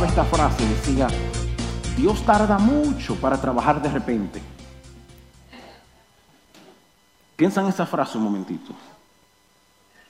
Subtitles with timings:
[0.00, 1.06] esta frase, decía,
[1.96, 4.40] Dios tarda mucho para trabajar de repente.
[7.36, 8.72] Piensa en esa frase un momentito.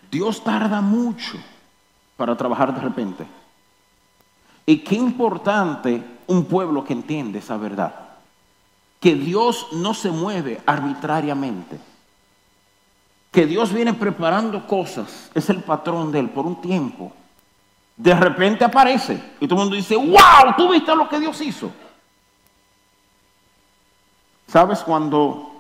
[0.09, 1.37] Dios tarda mucho
[2.17, 3.27] para trabajar de repente.
[4.65, 7.95] Y qué importante un pueblo que entiende esa verdad.
[9.01, 11.81] Que Dios no se mueve arbitrariamente.
[13.33, 15.31] Que Dios viene preparando cosas.
[15.35, 17.13] Es el patrón de Él por un tiempo.
[18.03, 21.71] De repente aparece y todo el mundo dice, wow, tú viste lo que Dios hizo.
[24.49, 25.53] ¿Sabes cuando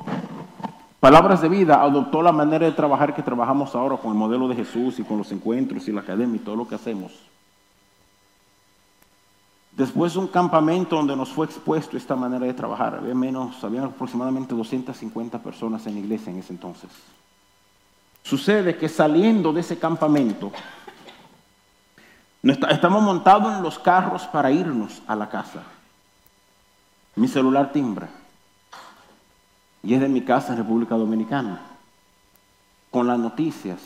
[0.98, 4.56] Palabras de Vida adoptó la manera de trabajar que trabajamos ahora con el modelo de
[4.56, 7.12] Jesús y con los encuentros y la academia y todo lo que hacemos?
[9.70, 13.84] Después de un campamento donde nos fue expuesto esta manera de trabajar, había menos, había
[13.84, 16.90] aproximadamente 250 personas en la iglesia en ese entonces.
[18.24, 20.50] Sucede que saliendo de ese campamento,
[22.42, 25.62] estamos montados en los carros para irnos a la casa.
[27.14, 28.08] Mi celular timbra.
[29.82, 31.60] Y es de mi casa en República Dominicana.
[32.90, 33.78] Con las noticias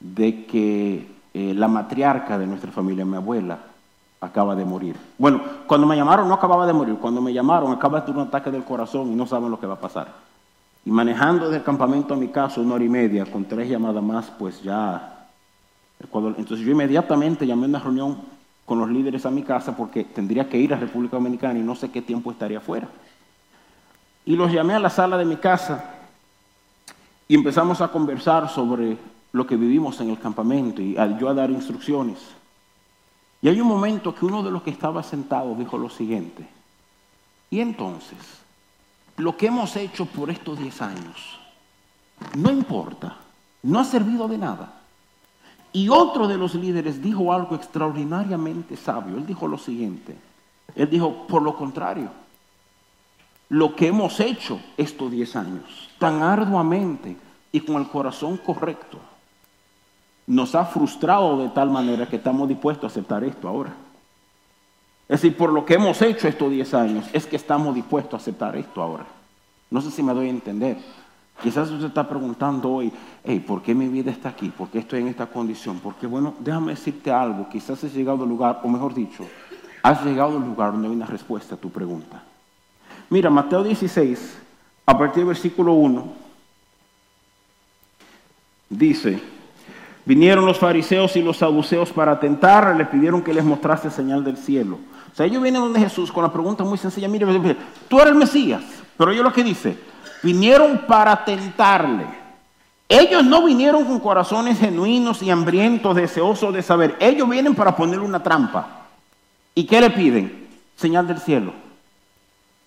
[0.00, 3.58] de que eh, la matriarca de nuestra familia, mi abuela,
[4.20, 4.96] acaba de morir.
[5.18, 8.28] Bueno, cuando me llamaron no acababa de morir, cuando me llamaron acaba de tener un
[8.28, 10.08] ataque del corazón y no saben lo que va a pasar.
[10.84, 14.30] Y manejando del campamento a mi casa una hora y media, con tres llamadas más,
[14.38, 15.15] pues ya...
[16.00, 18.18] Entonces yo inmediatamente llamé a una reunión
[18.64, 21.74] con los líderes a mi casa porque tendría que ir a República Dominicana y no
[21.74, 22.88] sé qué tiempo estaría fuera.
[24.24, 25.94] Y los llamé a la sala de mi casa
[27.28, 28.96] y empezamos a conversar sobre
[29.32, 32.18] lo que vivimos en el campamento y yo a dar instrucciones.
[33.42, 36.48] Y hay un momento que uno de los que estaba sentado dijo lo siguiente,
[37.50, 38.18] y entonces,
[39.16, 41.38] lo que hemos hecho por estos 10 años,
[42.34, 43.16] no importa,
[43.62, 44.80] no ha servido de nada.
[45.76, 49.18] Y otro de los líderes dijo algo extraordinariamente sabio.
[49.18, 50.16] Él dijo lo siguiente.
[50.74, 52.08] Él dijo, por lo contrario,
[53.50, 57.14] lo que hemos hecho estos 10 años, tan arduamente
[57.52, 58.98] y con el corazón correcto,
[60.26, 63.74] nos ha frustrado de tal manera que estamos dispuestos a aceptar esto ahora.
[65.10, 68.22] Es decir, por lo que hemos hecho estos 10 años, es que estamos dispuestos a
[68.22, 69.04] aceptar esto ahora.
[69.70, 70.78] No sé si me doy a entender.
[71.42, 72.92] Quizás usted está preguntando hoy,
[73.24, 74.48] hey, ¿por qué mi vida está aquí?
[74.48, 75.80] ¿Por qué estoy en esta condición?
[75.80, 77.48] Porque, bueno, déjame decirte algo.
[77.48, 79.24] Quizás has llegado al lugar, o mejor dicho,
[79.82, 82.22] has llegado al lugar donde hay una respuesta a tu pregunta.
[83.10, 84.38] Mira, Mateo 16,
[84.86, 86.12] a partir del versículo 1,
[88.70, 89.20] dice,
[90.06, 94.36] Vinieron los fariseos y los saduceos para tentar, le pidieron que les mostrase señal del
[94.36, 94.78] cielo.
[95.12, 97.26] O sea, ellos vienen donde Jesús con la pregunta muy sencilla, mire,
[97.88, 98.62] tú eres el Mesías,
[98.96, 99.76] pero ellos lo que dice,
[100.26, 102.04] vinieron para tentarle.
[102.88, 106.96] Ellos no vinieron con corazones genuinos y hambrientos, deseosos de saber.
[106.98, 108.86] Ellos vienen para ponerle una trampa.
[109.54, 110.48] ¿Y qué le piden?
[110.74, 111.52] Señal del cielo.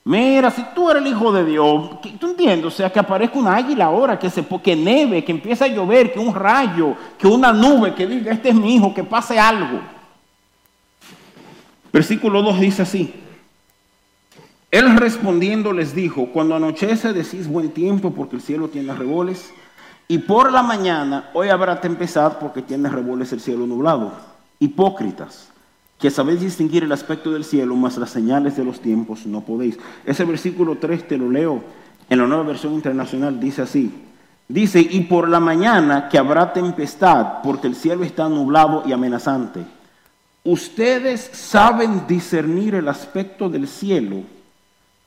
[0.06, 2.66] Mira, si tú eres el hijo de Dios, ¿tú entiendes?
[2.66, 6.14] O sea, que aparezca un águila ahora, que, se, que neve, que empiece a llover,
[6.14, 9.82] que un rayo, que una nube, que diga, este es mi hijo, que pase algo.
[11.92, 13.14] Versículo 2 dice así.
[14.72, 19.52] Él respondiendo les dijo, cuando anochece decís buen tiempo porque el cielo tiene reboles,
[20.08, 24.12] y por la mañana hoy habrá tempestad porque tiene reboles el cielo nublado.
[24.60, 25.50] Hipócritas
[26.00, 29.78] que sabéis distinguir el aspecto del cielo, mas las señales de los tiempos no podéis.
[30.06, 31.62] Ese versículo 3 te lo leo
[32.10, 33.92] en la nueva versión internacional, dice así.
[34.48, 39.64] Dice, y por la mañana que habrá tempestad, porque el cielo está nublado y amenazante.
[40.44, 44.24] Ustedes saben discernir el aspecto del cielo,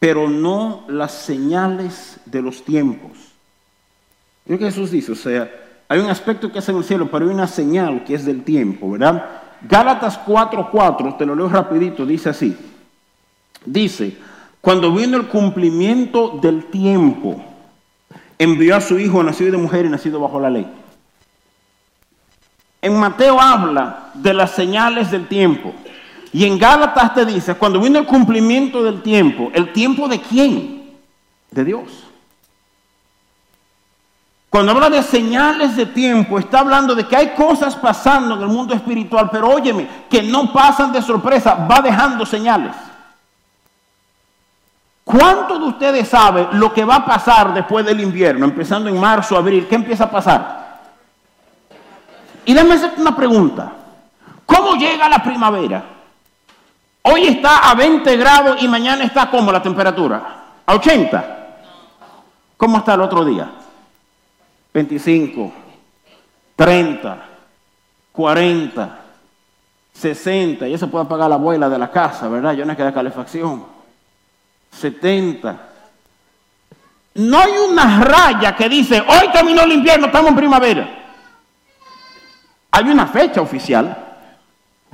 [0.03, 3.13] pero no las señales de los tiempos.
[4.47, 5.49] Lo que Jesús dice, o sea,
[5.89, 8.43] hay un aspecto que es en el cielo, pero hay una señal que es del
[8.43, 9.25] tiempo, ¿verdad?
[9.61, 12.57] Gálatas 4:4, te lo leo rapidito, dice así.
[13.65, 14.17] Dice,
[14.61, 17.41] cuando vino el cumplimiento del tiempo,
[18.41, 20.67] envió a su hijo nacido de mujer y nacido bajo la ley.
[22.81, 25.73] En Mateo habla de las señales del tiempo.
[26.33, 30.97] Y en Gálatas te dice, cuando vino el cumplimiento del tiempo, ¿el tiempo de quién?
[31.51, 32.05] De Dios.
[34.49, 38.49] Cuando habla de señales de tiempo, está hablando de que hay cosas pasando en el
[38.49, 42.75] mundo espiritual, pero óyeme, que no pasan de sorpresa, va dejando señales.
[45.05, 49.37] ¿Cuántos de ustedes saben lo que va a pasar después del invierno, empezando en marzo,
[49.37, 49.67] abril?
[49.69, 50.81] ¿Qué empieza a pasar?
[52.45, 53.73] Y déjame hacerte una pregunta.
[54.47, 55.92] ¿Cómo llega la primavera?
[57.03, 60.45] Hoy está a 20 grados y mañana está como la temperatura?
[60.65, 61.39] ¿A 80?
[62.57, 63.51] ¿Cómo está el otro día?
[64.73, 65.53] 25,
[66.57, 67.19] 30,
[68.13, 68.99] 40.
[69.93, 72.55] 60, ya se puede pagar la abuela de la casa, ¿verdad?
[72.55, 73.65] Ya no hay que dar calefacción.
[74.71, 75.69] 70.
[77.15, 80.89] No hay una raya que dice, hoy terminó el invierno, estamos en primavera.
[82.71, 84.02] Hay una fecha oficial,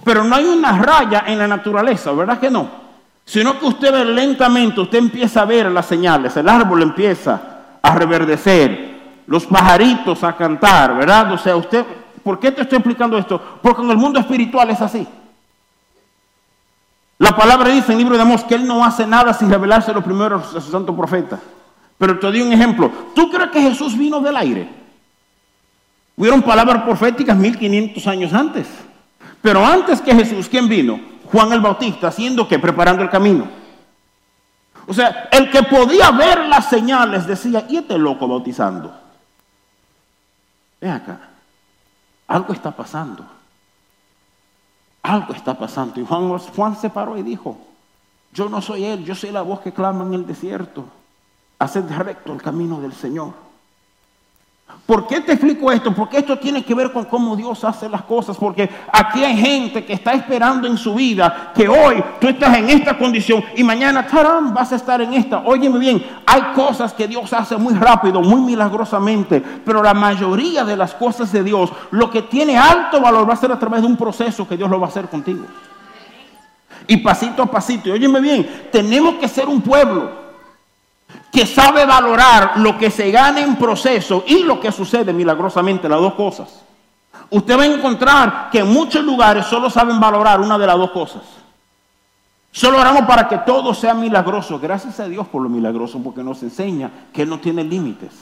[0.04, 2.68] pero no hay una raya en la naturaleza, ¿verdad que no?
[3.24, 7.40] Sino que usted ve lentamente, usted empieza a ver las señales, el árbol empieza
[7.82, 11.32] a reverdecer, los pajaritos a cantar, ¿verdad?
[11.32, 11.84] O sea, usted
[12.28, 13.40] ¿Por qué te estoy explicando esto?
[13.62, 15.08] Porque en el mundo espiritual es así.
[17.16, 19.94] La palabra dice en el libro de Amós que Él no hace nada sin revelarse
[19.94, 21.40] lo primero a su santo profeta.
[21.96, 22.92] Pero te doy un ejemplo.
[23.14, 24.68] ¿Tú crees que Jesús vino del aire?
[26.18, 28.66] Hubieron palabras proféticas 1500 años antes.
[29.48, 31.00] Pero antes que Jesús, ¿quién vino?
[31.32, 33.48] Juan el Bautista, haciendo que preparando el camino.
[34.86, 38.94] O sea, el que podía ver las señales decía, ¿y este loco bautizando?
[40.78, 41.30] Ven acá.
[42.26, 43.24] Algo está pasando.
[45.02, 45.98] Algo está pasando.
[45.98, 47.56] Y Juan, Juan se paró y dijo,
[48.34, 50.84] yo no soy él, yo soy la voz que clama en el desierto.
[51.58, 53.32] Haced recto el camino del Señor.
[54.88, 55.92] ¿Por qué te explico esto?
[55.94, 58.38] Porque esto tiene que ver con cómo Dios hace las cosas.
[58.38, 62.70] Porque aquí hay gente que está esperando en su vida que hoy tú estás en
[62.70, 64.54] esta condición y mañana, ¡tarán!
[64.54, 65.42] vas a estar en esta.
[65.44, 69.42] Óyeme bien, hay cosas que Dios hace muy rápido, muy milagrosamente.
[69.42, 73.36] Pero la mayoría de las cosas de Dios, lo que tiene alto valor va a
[73.36, 75.44] ser a través de un proceso que Dios lo va a hacer contigo.
[76.86, 77.90] Y pasito a pasito.
[77.90, 80.27] Y óyeme bien, tenemos que ser un pueblo
[81.38, 86.00] que sabe valorar lo que se gana en proceso y lo que sucede milagrosamente, las
[86.00, 86.64] dos cosas.
[87.30, 90.90] Usted va a encontrar que en muchos lugares solo saben valorar una de las dos
[90.90, 91.22] cosas.
[92.50, 94.58] Solo oramos para que todo sea milagroso.
[94.58, 98.14] Gracias a Dios por lo milagroso, porque nos enseña que no tiene límites.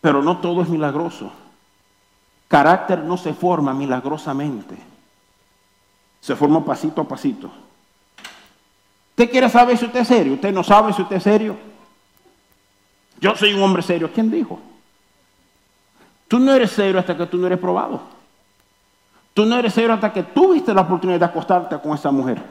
[0.00, 1.32] Pero no todo es milagroso.
[2.46, 4.78] Carácter no se forma milagrosamente.
[6.20, 7.50] Se forma pasito a pasito.
[9.10, 10.34] ¿Usted quiere saber si usted es serio?
[10.34, 11.74] ¿Usted no sabe si usted es serio?
[13.20, 14.10] Yo soy un hombre serio.
[14.12, 14.60] ¿Quién dijo?
[16.28, 18.00] Tú no eres serio hasta que tú no eres probado.
[19.32, 22.42] Tú no eres serio hasta que tuviste la oportunidad de acostarte con esa mujer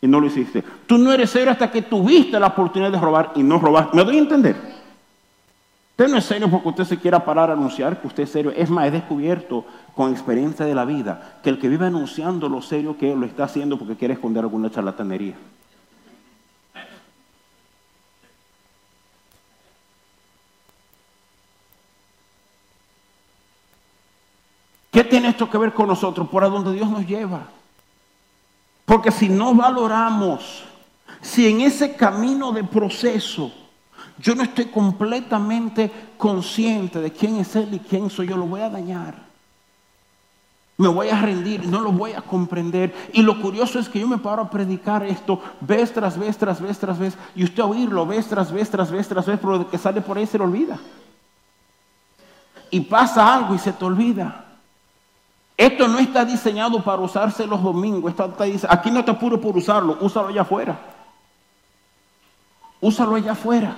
[0.00, 0.62] y no lo hiciste.
[0.86, 3.96] Tú no eres serio hasta que tuviste la oportunidad de robar y no robaste.
[3.96, 4.56] ¿Me doy a entender?
[5.90, 8.52] Usted no es serio porque usted se quiera parar a anunciar que usted es serio.
[8.56, 9.64] Es más, he descubierto
[9.94, 13.44] con experiencia de la vida que el que vive anunciando lo serio que lo está
[13.44, 15.34] haciendo porque quiere esconder alguna charlatanería.
[25.00, 26.28] ¿Qué tiene esto que ver con nosotros?
[26.28, 27.40] Por a donde Dios nos lleva.
[28.84, 30.62] Porque si no valoramos,
[31.22, 33.50] si en ese camino de proceso
[34.18, 38.60] yo no estoy completamente consciente de quién es Él y quién soy yo, lo voy
[38.60, 39.14] a dañar.
[40.76, 42.94] Me voy a rendir, no lo voy a comprender.
[43.14, 46.60] Y lo curioso es que yo me paro a predicar esto vez tras vez, tras
[46.60, 47.16] vez, tras vez.
[47.34, 50.02] Y usted a oírlo vez tras vez, tras vez, tras vez, pero lo que sale
[50.02, 50.78] por ahí se le olvida.
[52.70, 54.44] Y pasa algo y se te olvida.
[55.60, 58.14] Esto no está diseñado para usarse los domingos.
[58.66, 60.80] aquí no te apuro por usarlo, úsalo allá afuera.
[62.80, 63.76] Úsalo allá afuera.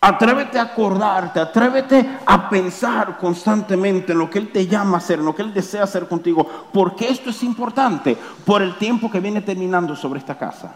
[0.00, 5.20] Atrévete a acordarte, atrévete a pensar constantemente en lo que Él te llama a hacer,
[5.20, 9.20] en lo que Él desea hacer contigo, porque esto es importante por el tiempo que
[9.20, 10.74] viene terminando sobre esta casa.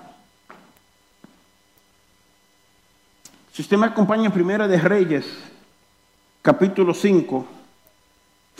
[3.53, 5.27] Si usted me acompaña en Primera de Reyes,
[6.43, 7.60] capítulo 5,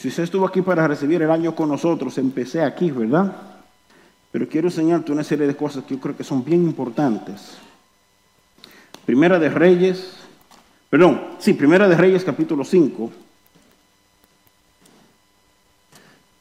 [0.01, 3.37] si usted estuvo aquí para recibir el año con nosotros, empecé aquí, ¿verdad?
[4.33, 7.59] Pero quiero enseñarte una serie de cosas que yo creo que son bien importantes.
[9.05, 10.15] Primera de Reyes,
[10.89, 13.13] perdón, sí, Primera de Reyes capítulo 5.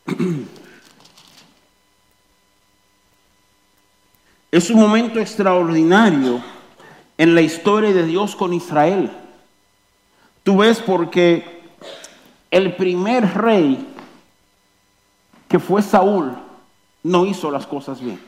[4.51, 6.41] Es un momento extraordinario
[7.17, 9.11] en la historia de Dios con Israel.
[10.43, 11.58] Tú ves porque
[12.51, 13.87] el primer rey,
[15.47, 16.31] que fue Saúl,
[17.03, 18.19] no hizo las cosas bien.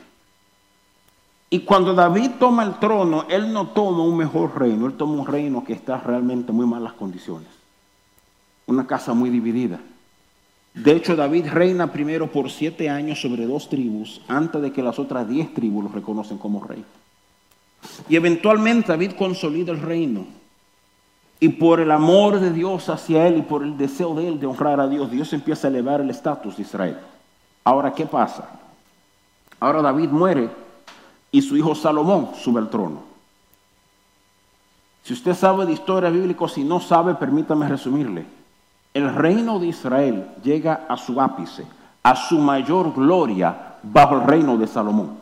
[1.50, 5.26] Y cuando David toma el trono, él no toma un mejor reino, él toma un
[5.26, 7.48] reino que está realmente en muy malas condiciones.
[8.66, 9.78] Una casa muy dividida.
[10.72, 14.98] De hecho, David reina primero por siete años sobre dos tribus, antes de que las
[14.98, 16.82] otras diez tribus lo reconocen como rey.
[18.08, 20.24] Y eventualmente David consolida el reino.
[21.42, 24.46] Y por el amor de Dios hacia él y por el deseo de él de
[24.46, 26.96] honrar a Dios, Dios empieza a elevar el estatus de Israel.
[27.64, 28.48] Ahora, ¿qué pasa?
[29.58, 30.48] Ahora David muere
[31.32, 33.02] y su hijo Salomón sube al trono.
[35.02, 38.24] Si usted sabe de historia bíblica, si no sabe, permítame resumirle.
[38.94, 41.66] El reino de Israel llega a su ápice,
[42.04, 45.18] a su mayor gloria bajo el reino de Salomón.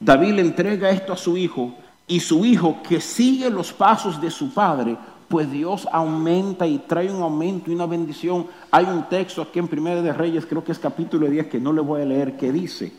[0.00, 1.74] David le entrega esto a su hijo
[2.06, 4.96] y su hijo que sigue los pasos de su padre,
[5.28, 8.46] pues Dios aumenta y trae un aumento y una bendición.
[8.70, 11.72] Hay un texto aquí en Primera de Reyes, creo que es capítulo 10, que no
[11.72, 12.92] le voy a leer, que dice,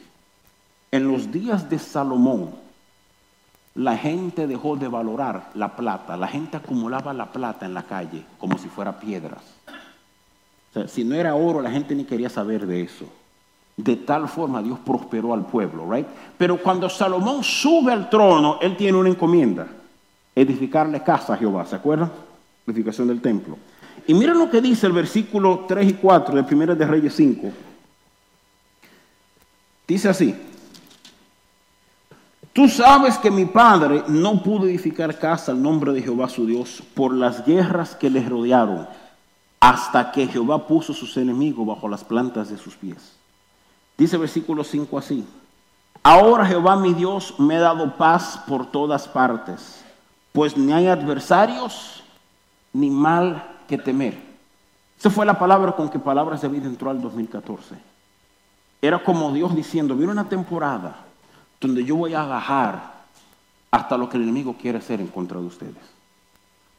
[0.91, 2.51] en los días de Salomón,
[3.75, 8.25] la gente dejó de valorar la plata, la gente acumulaba la plata en la calle
[8.39, 9.43] como si fuera piedras.
[10.87, 13.05] Si no era oro, la gente ni quería saber de eso.
[13.77, 16.07] De tal forma Dios prosperó al pueblo, right?
[16.37, 19.67] Pero cuando Salomón sube al trono, él tiene una encomienda,
[20.35, 22.11] edificarle casa a Jehová, ¿se acuerdan?
[22.65, 23.57] Edificación del templo.
[24.07, 27.51] Y miren lo que dice el versículo 3 y 4 de 1 de Reyes 5.
[29.87, 30.35] Dice así,
[32.57, 36.81] Tú sabes que mi padre no pudo edificar casa al nombre de Jehová su Dios
[36.95, 38.87] por las guerras que le rodearon,
[39.59, 43.16] hasta que Jehová puso sus enemigos bajo las plantas de sus pies.
[43.97, 45.25] Dice versículo 5 así.
[46.03, 49.83] Ahora Jehová mi Dios me ha dado paz por todas partes,
[50.31, 52.03] pues ni hay adversarios
[52.71, 54.17] ni mal que temer.
[54.97, 57.75] Esa fue la palabra con que Palabras de Vida entró al 2014.
[58.81, 61.05] Era como Dios diciendo, viene una temporada
[61.59, 62.97] donde yo voy a bajar
[63.71, 65.75] hasta lo que el enemigo quiere hacer en contra de ustedes.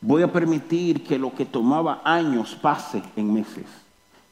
[0.01, 3.67] Voy a permitir que lo que tomaba años pase en meses.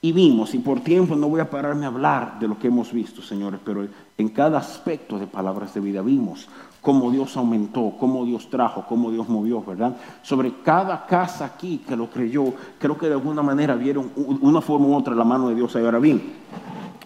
[0.03, 2.93] Y vimos, y por tiempo no voy a pararme a hablar de lo que hemos
[2.93, 3.87] visto, señores, pero
[4.19, 6.49] en cada aspecto de palabras de vida vimos
[6.81, 9.97] cómo Dios aumentó, cómo Dios trajo, cómo Dios movió, ¿verdad?
[10.23, 12.45] Sobre cada casa aquí que lo creyó,
[12.79, 15.75] creo que de alguna manera vieron una forma u otra la mano de Dios.
[15.75, 16.23] Ahora bien,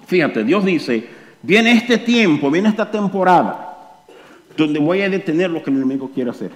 [0.05, 1.09] fíjate, Dios dice,
[1.43, 3.77] Viene este tiempo, viene esta temporada
[4.57, 6.51] donde voy a detener lo que el enemigo quiere hacer.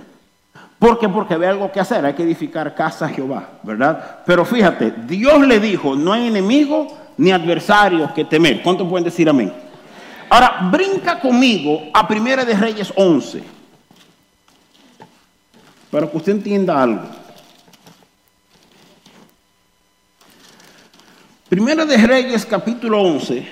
[0.85, 1.09] ¿Por qué?
[1.09, 4.21] Porque hay algo que hacer, hay que edificar casa a Jehová, ¿verdad?
[4.27, 8.63] Pero fíjate, Dios le dijo, no hay enemigo ni adversario que temer.
[8.63, 9.51] ¿Cuántos pueden decir amén?
[10.29, 13.43] Ahora, brinca conmigo a Primera de Reyes 11,
[15.91, 17.09] para que usted entienda algo.
[21.49, 23.49] Primera de Reyes capítulo 11.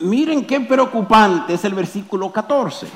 [0.00, 2.86] Miren qué preocupante es el versículo 14.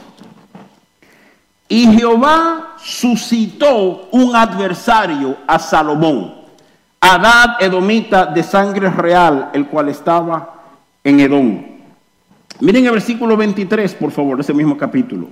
[1.74, 6.32] Y Jehová suscitó un adversario a Salomón,
[7.00, 10.54] Adad Edomita de sangre real, el cual estaba
[11.02, 11.64] en Edom.
[12.60, 15.26] Miren el versículo 23, por favor, ese mismo capítulo.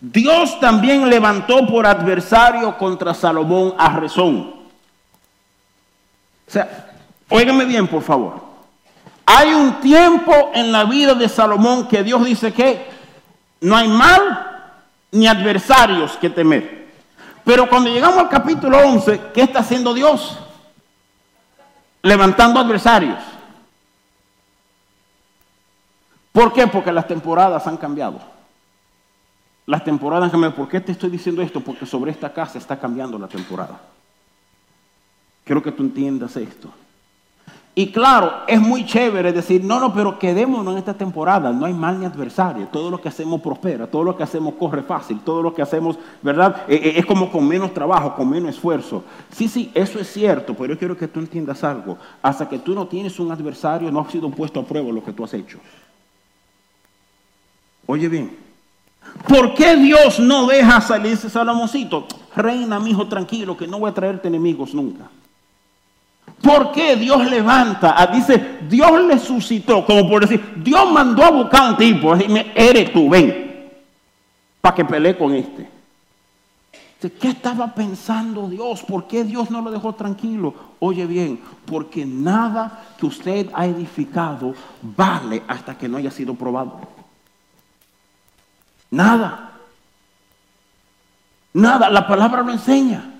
[0.00, 4.54] Dios también levantó por adversario contra Salomón a Rezón.
[6.48, 6.96] O sea,
[7.28, 8.42] óigame bien, por favor.
[9.24, 12.88] Hay un tiempo en la vida de Salomón que Dios dice que
[13.60, 14.50] no hay mal
[15.14, 16.92] ni adversarios que temer.
[17.44, 20.38] Pero cuando llegamos al capítulo 11, ¿qué está haciendo Dios?
[22.02, 23.18] Levantando adversarios.
[26.32, 26.66] ¿Por qué?
[26.66, 28.20] Porque las temporadas han cambiado.
[29.66, 30.56] Las temporadas han cambiado.
[30.56, 31.60] ¿Por qué te estoy diciendo esto?
[31.60, 33.80] Porque sobre esta casa está cambiando la temporada.
[35.44, 36.70] Quiero que tú entiendas esto.
[37.76, 41.72] Y claro, es muy chévere decir, no, no, pero quedémonos en esta temporada, no hay
[41.72, 45.42] mal ni adversario, todo lo que hacemos prospera, todo lo que hacemos corre fácil, todo
[45.42, 46.62] lo que hacemos, ¿verdad?
[46.68, 49.02] Eh, eh, es como con menos trabajo, con menos esfuerzo.
[49.32, 51.98] Sí, sí, eso es cierto, pero yo quiero que tú entiendas algo.
[52.22, 55.12] Hasta que tú no tienes un adversario, no ha sido puesto a prueba lo que
[55.12, 55.58] tú has hecho.
[57.86, 58.36] Oye bien,
[59.26, 62.06] ¿por qué Dios no deja salir ese Salomoncito?
[62.36, 65.10] Reina, mi hijo, tranquilo, que no voy a traerte enemigos nunca.
[66.42, 68.06] ¿Por qué Dios levanta?
[68.12, 72.52] Dice, Dios le suscitó, como por decir, Dios mandó a buscar a un tipo, decirme,
[72.54, 73.72] eres tú, ven,
[74.60, 75.74] para que pelee con este.
[77.10, 78.82] ¿Qué estaba pensando Dios?
[78.82, 80.54] ¿Por qué Dios no lo dejó tranquilo?
[80.78, 86.80] Oye bien, porque nada que usted ha edificado vale hasta que no haya sido probado.
[88.90, 89.50] Nada.
[91.52, 93.13] Nada, la palabra lo enseña.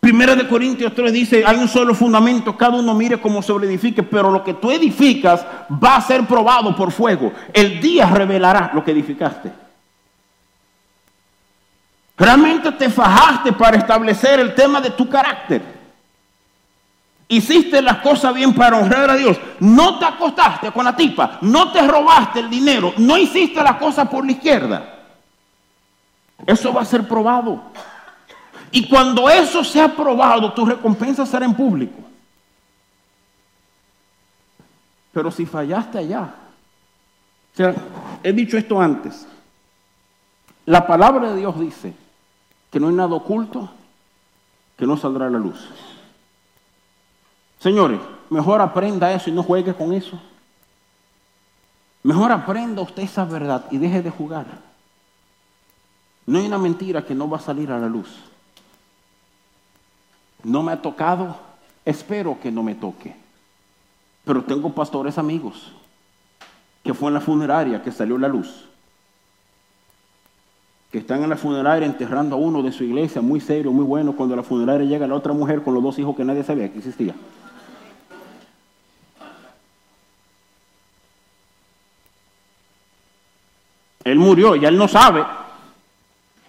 [0.00, 4.02] Primera de Corintios 3 dice, hay un solo fundamento, cada uno mire cómo lo edifique,
[4.02, 7.32] pero lo que tú edificas va a ser probado por fuego.
[7.52, 9.52] El día revelará lo que edificaste.
[12.16, 15.62] Realmente te fajaste para establecer el tema de tu carácter.
[17.28, 19.38] Hiciste las cosas bien para honrar a Dios.
[19.60, 21.38] No te acostaste con la tipa.
[21.42, 22.92] No te robaste el dinero.
[22.96, 24.98] No hiciste las cosas por la izquierda.
[26.44, 27.62] Eso va a ser probado.
[28.72, 31.98] Y cuando eso sea aprobado, tu recompensa será en público.
[35.12, 36.34] Pero si fallaste allá,
[37.52, 37.74] o sea,
[38.22, 39.26] he dicho esto antes,
[40.66, 41.92] la palabra de Dios dice
[42.70, 43.70] que no hay nada oculto
[44.76, 45.68] que no saldrá a la luz.
[47.58, 48.00] Señores,
[48.30, 50.18] mejor aprenda eso y no juegue con eso.
[52.02, 54.46] Mejor aprenda usted esa verdad y deje de jugar.
[56.24, 58.29] No hay una mentira que no va a salir a la luz.
[60.44, 61.36] No me ha tocado,
[61.84, 63.14] espero que no me toque.
[64.24, 65.72] Pero tengo pastores amigos
[66.82, 68.66] que fue en la funeraria que salió la luz.
[70.90, 74.16] Que están en la funeraria enterrando a uno de su iglesia, muy serio, muy bueno.
[74.16, 76.78] Cuando la funeraria llega la otra mujer con los dos hijos que nadie sabía que
[76.78, 77.14] existía.
[84.02, 85.24] Él murió, ya él no sabe,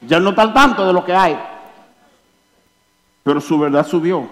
[0.02, 1.38] ya no está al tanto de lo que hay,
[3.24, 4.28] pero su verdad subió.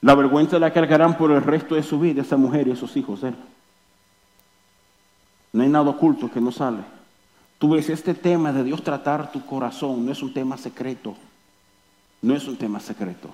[0.00, 3.22] La vergüenza la cargarán por el resto de su vida esa mujer y esos hijos
[3.22, 3.36] él.
[5.52, 6.82] No hay nada oculto que no sale.
[7.58, 11.14] Tú ves, este tema de Dios tratar tu corazón no es un tema secreto.
[12.20, 13.28] No es un tema secreto.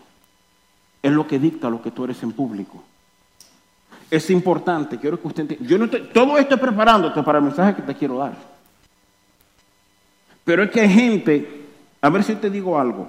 [1.02, 2.82] Es lo que dicta lo que tú eres en público.
[4.10, 5.58] Es importante, quiero que usted.
[5.60, 8.34] Yo no todo esto es preparándote para el mensaje que te quiero dar.
[10.44, 11.66] Pero es que hay gente,
[12.00, 13.08] a ver si te digo algo.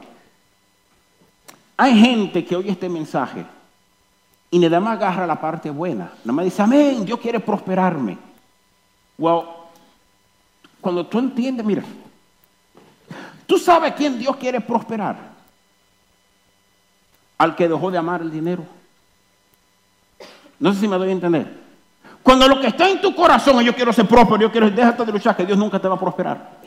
[1.82, 3.46] Hay gente que oye este mensaje
[4.52, 6.12] y nada más agarra la parte buena.
[6.26, 8.18] Nada más dice, amén, Dios quiere prosperarme.
[9.18, 9.44] Well,
[10.82, 11.84] cuando tú entiendes, mira,
[13.48, 15.30] tú sabes quién Dios quiere prosperar.
[17.38, 18.66] Al que dejó de amar el dinero.
[20.60, 21.60] No sé si me doy a entender.
[22.22, 25.14] Cuando lo que está en tu corazón yo quiero ser próspero, yo quiero, déjate de
[25.14, 26.59] luchar, que Dios nunca te va a prosperar.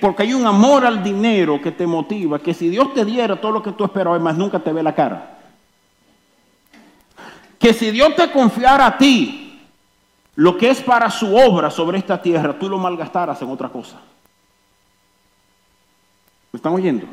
[0.00, 3.52] Porque hay un amor al dinero que te motiva, que si Dios te diera todo
[3.52, 5.38] lo que tú esperabas, más nunca te ve la cara.
[7.58, 9.60] Que si Dios te confiara a ti
[10.36, 13.96] lo que es para su obra sobre esta tierra, tú lo malgastaras en otra cosa.
[16.52, 17.06] ¿Me están oyendo?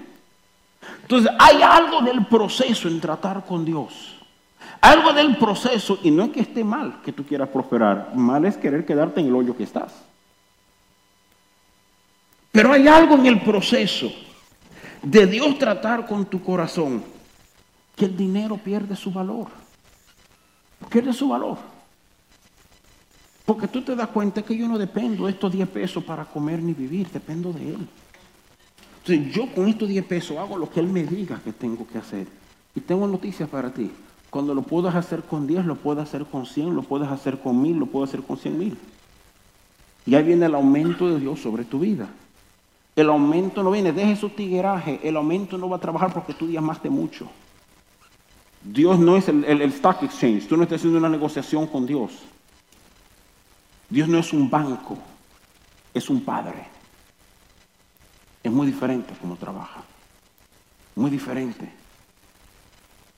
[1.01, 4.15] Entonces, hay algo del proceso en tratar con Dios.
[4.81, 8.57] Algo del proceso, y no es que esté mal que tú quieras prosperar, mal es
[8.57, 9.93] querer quedarte en el hoyo que estás.
[12.55, 14.09] Pero hay algo en el proceso
[15.03, 17.03] de Dios tratar con tu corazón
[17.97, 19.47] que el dinero pierde su valor.
[20.89, 21.57] Pierde su valor.
[23.45, 26.63] Porque tú te das cuenta que yo no dependo de estos 10 pesos para comer
[26.63, 27.87] ni vivir, dependo de Él.
[28.99, 31.97] Entonces yo con estos 10 pesos hago lo que Él me diga que tengo que
[31.97, 32.25] hacer.
[32.73, 33.91] Y tengo noticias para ti.
[34.29, 37.61] Cuando lo puedas hacer con 10, lo puedes hacer con 100, lo puedes hacer con
[37.61, 38.77] 1000, lo puedes hacer con 100 mil.
[40.05, 42.07] Y ahí viene el aumento de Dios sobre tu vida.
[42.95, 46.47] El aumento no viene, deje su tigueraje, el aumento no va a trabajar porque tú
[46.47, 47.29] diezmaste mucho.
[48.63, 52.11] Dios no es el, stock exchange, tú no estás haciendo una negociación con Dios.
[53.89, 54.97] Dios no es un banco,
[55.93, 56.67] es un padre.
[58.41, 59.83] Es muy diferente como trabaja,
[60.95, 61.69] muy diferente.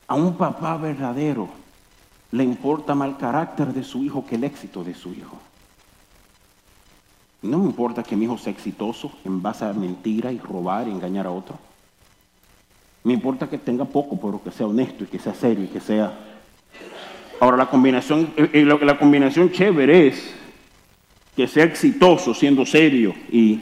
[0.08, 1.50] A un papá verdadero
[2.32, 5.38] le importa más el carácter de su hijo que el éxito de su hijo.
[7.41, 10.91] No me importa que mi hijo sea exitoso en base a mentira y robar y
[10.91, 11.58] engañar a otro.
[13.04, 15.80] Me importa que tenga poco, pero que sea honesto y que sea serio y que
[15.80, 16.13] sea...
[17.39, 20.34] Ahora la combinación, eh, eh, la combinación chévere es
[21.36, 23.62] que sea exitoso siendo serio y,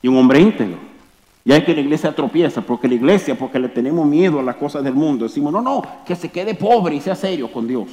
[0.00, 0.78] y un hombre íntegro.
[1.44, 4.54] Ya es que la iglesia tropieza, porque la iglesia, porque le tenemos miedo a las
[4.54, 7.88] cosas del mundo, decimos, no, no, que se quede pobre y sea serio con Dios.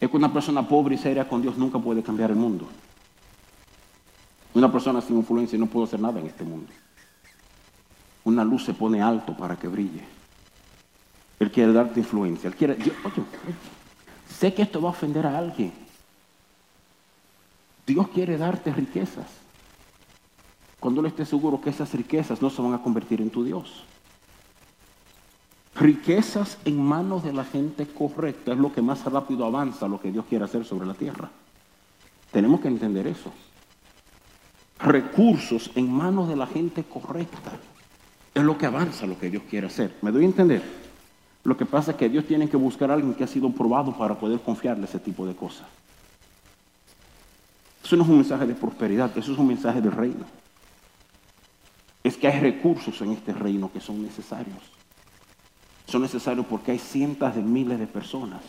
[0.00, 2.68] Es que una persona pobre y seria con Dios nunca puede cambiar el mundo.
[4.54, 6.72] Una persona sin influencia no puede hacer nada en este mundo.
[8.22, 10.04] Una luz se pone alto para que brille.
[11.40, 12.48] Él quiere darte influencia.
[12.48, 13.22] Él quiere, oye,
[14.30, 15.72] sé que esto va a ofender a alguien.
[17.84, 19.26] Dios quiere darte riquezas.
[20.78, 23.82] Cuando Él esté seguro que esas riquezas no se van a convertir en tu Dios.
[25.74, 30.12] Riquezas en manos de la gente correcta es lo que más rápido avanza lo que
[30.12, 31.28] Dios quiere hacer sobre la tierra.
[32.30, 33.32] Tenemos que entender eso
[34.84, 37.52] recursos en manos de la gente correcta.
[38.34, 39.96] Es lo que avanza lo que Dios quiere hacer.
[40.02, 40.62] ¿Me doy a entender?
[41.44, 43.96] Lo que pasa es que Dios tiene que buscar a alguien que ha sido probado
[43.96, 45.66] para poder confiarle ese tipo de cosas.
[47.82, 50.24] Eso no es un mensaje de prosperidad, eso es un mensaje del reino.
[52.02, 54.58] Es que hay recursos en este reino que son necesarios.
[55.86, 58.42] Son necesarios porque hay cientos de miles de personas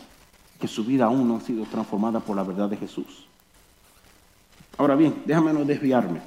[0.58, 3.26] que su vida aún no ha sido transformada por la verdad de Jesús.
[4.78, 6.20] Ahora bien, déjame no desviarme.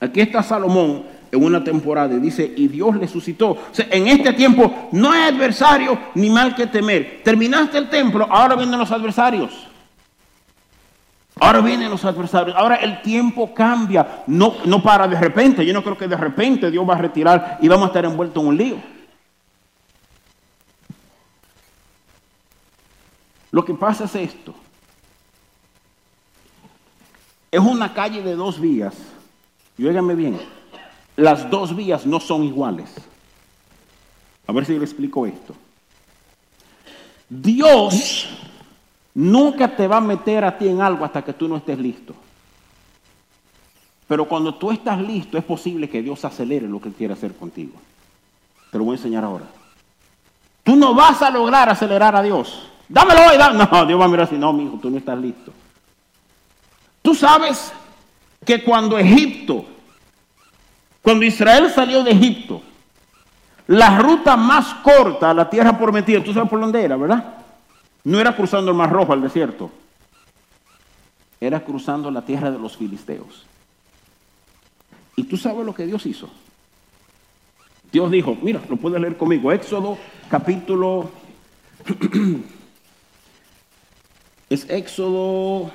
[0.00, 3.56] Aquí está Salomón en una temporada y dice, y Dios le suscitó.
[3.90, 7.22] En este tiempo no hay adversario ni mal que temer.
[7.24, 9.68] Terminaste el templo, ahora vienen los adversarios.
[11.40, 12.54] Ahora vienen los adversarios.
[12.56, 14.22] Ahora el tiempo cambia.
[14.26, 15.64] No, no para de repente.
[15.64, 18.42] Yo no creo que de repente Dios va a retirar y vamos a estar envueltos
[18.42, 18.76] en un lío.
[23.50, 24.54] Lo que pasa es esto.
[27.52, 28.94] Es una calle de dos vías.
[29.76, 30.40] Y óigame bien,
[31.16, 32.90] las dos vías no son iguales.
[34.46, 35.54] A ver si le explico esto.
[37.28, 38.26] Dios
[39.14, 42.14] nunca te va a meter a ti en algo hasta que tú no estés listo.
[44.08, 47.34] Pero cuando tú estás listo, es posible que Dios acelere lo que Él quiere hacer
[47.34, 47.74] contigo.
[48.70, 49.44] Te lo voy a enseñar ahora.
[50.62, 52.68] Tú no vas a lograr acelerar a Dios.
[52.88, 53.36] Dámelo hoy.
[53.36, 54.36] No, Dios va a mirar así.
[54.36, 55.52] No, mi tú no estás listo.
[57.02, 57.72] Tú sabes
[58.44, 59.64] que cuando Egipto,
[61.02, 62.62] cuando Israel salió de Egipto,
[63.66, 67.38] la ruta más corta a la tierra prometida, tú sabes por dónde era, ¿verdad?
[68.04, 69.70] No era cruzando el Mar Rojo al desierto,
[71.40, 73.44] era cruzando la tierra de los filisteos.
[75.16, 76.30] Y tú sabes lo que Dios hizo.
[77.90, 79.98] Dios dijo, mira, lo puedes leer conmigo, Éxodo
[80.30, 81.10] capítulo,
[84.48, 85.70] es Éxodo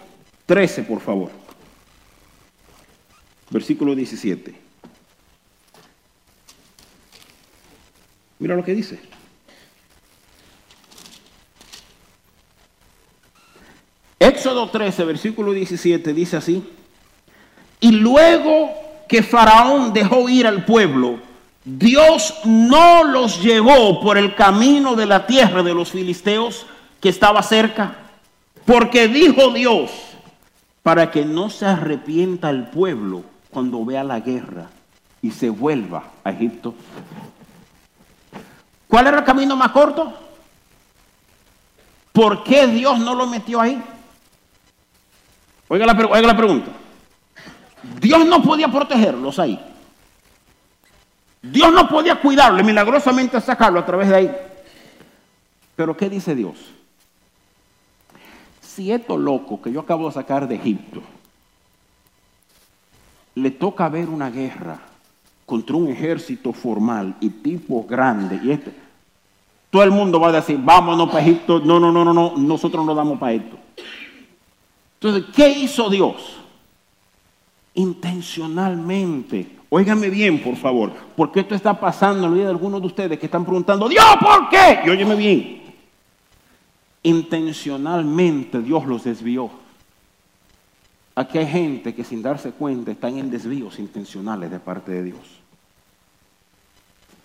[0.47, 1.29] 13, por favor,
[3.49, 4.55] versículo 17.
[8.39, 8.99] Mira lo que dice.
[14.19, 16.63] Éxodo 13, versículo 17 dice así.
[17.79, 18.71] Y luego
[19.07, 21.19] que Faraón dejó ir al pueblo,
[21.65, 26.65] Dios no los llevó por el camino de la tierra de los filisteos
[27.01, 27.97] que estaba cerca,
[28.65, 29.91] porque dijo Dios,
[30.87, 34.69] para que no se arrepienta el pueblo cuando vea la guerra
[35.21, 36.75] y se vuelva a Egipto.
[38.87, 40.13] ¿Cuál era el camino más corto?
[42.13, 43.83] ¿Por qué Dios no lo metió ahí?
[45.67, 46.71] Oiga la, pregunta.
[47.99, 49.59] Dios no podía protegerlos ahí.
[51.41, 54.37] Dios no podía cuidarlo y milagrosamente sacarlo a través de ahí.
[55.75, 56.55] Pero ¿qué dice Dios?
[58.77, 61.01] Si esto loco que yo acabo de sacar de Egipto
[63.33, 64.79] le toca ver una guerra
[65.47, 68.71] contra un ejército formal y tipo grande, y este,
[69.71, 72.85] todo el mundo va a decir, vámonos para Egipto, no, no, no, no, no, nosotros
[72.85, 73.57] no damos para esto.
[75.01, 76.37] Entonces, ¿qué hizo Dios?
[77.73, 79.57] Intencionalmente.
[79.69, 83.17] Óigame bien, por favor, porque esto está pasando en la vida de algunos de ustedes
[83.17, 84.81] que están preguntando, Dios, ¿por qué?
[84.85, 85.66] Y óyeme bien.
[87.07, 89.49] Intencionalmente Dios los desvió.
[91.15, 95.39] Aquí hay gente que sin darse cuenta están en desvíos intencionales de parte de Dios.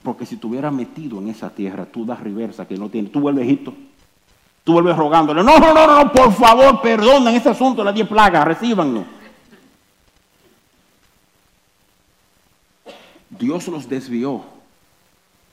[0.04, 3.08] Porque si tuviera metido en esa tierra, tú das reversa que no tiene.
[3.08, 3.74] Tú vuelves Egipto.
[4.62, 5.42] Tú vuelves rogándole.
[5.42, 9.04] No, no, no, no, por favor, perdonen ese asunto de las diez plagas, recíbanlo.
[13.30, 14.44] Dios los desvió.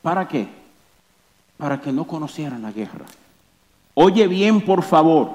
[0.03, 0.47] ¿Para qué?
[1.57, 3.07] Para que no conocieran la guerra.
[4.01, 5.29] Oye bien, por favor.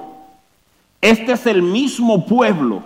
[0.99, 2.81] Este es el mismo pueblo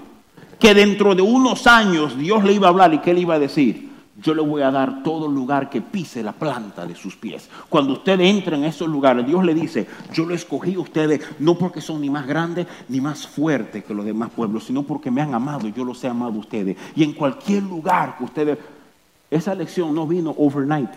[0.59, 3.39] que dentro de unos años Dios le iba a hablar y que le iba a
[3.39, 3.89] decir,
[4.21, 7.49] yo le voy a dar todo lugar que pise la planta de sus pies.
[7.69, 11.57] Cuando usted entre en esos lugares, Dios le dice, yo lo escogí a ustedes no
[11.57, 15.21] porque son ni más grandes ni más fuertes que los demás pueblos, sino porque me
[15.21, 16.75] han amado y yo los he amado a ustedes.
[16.93, 18.57] Y en cualquier lugar que ustedes...
[19.31, 20.89] Esa lección no vino overnight.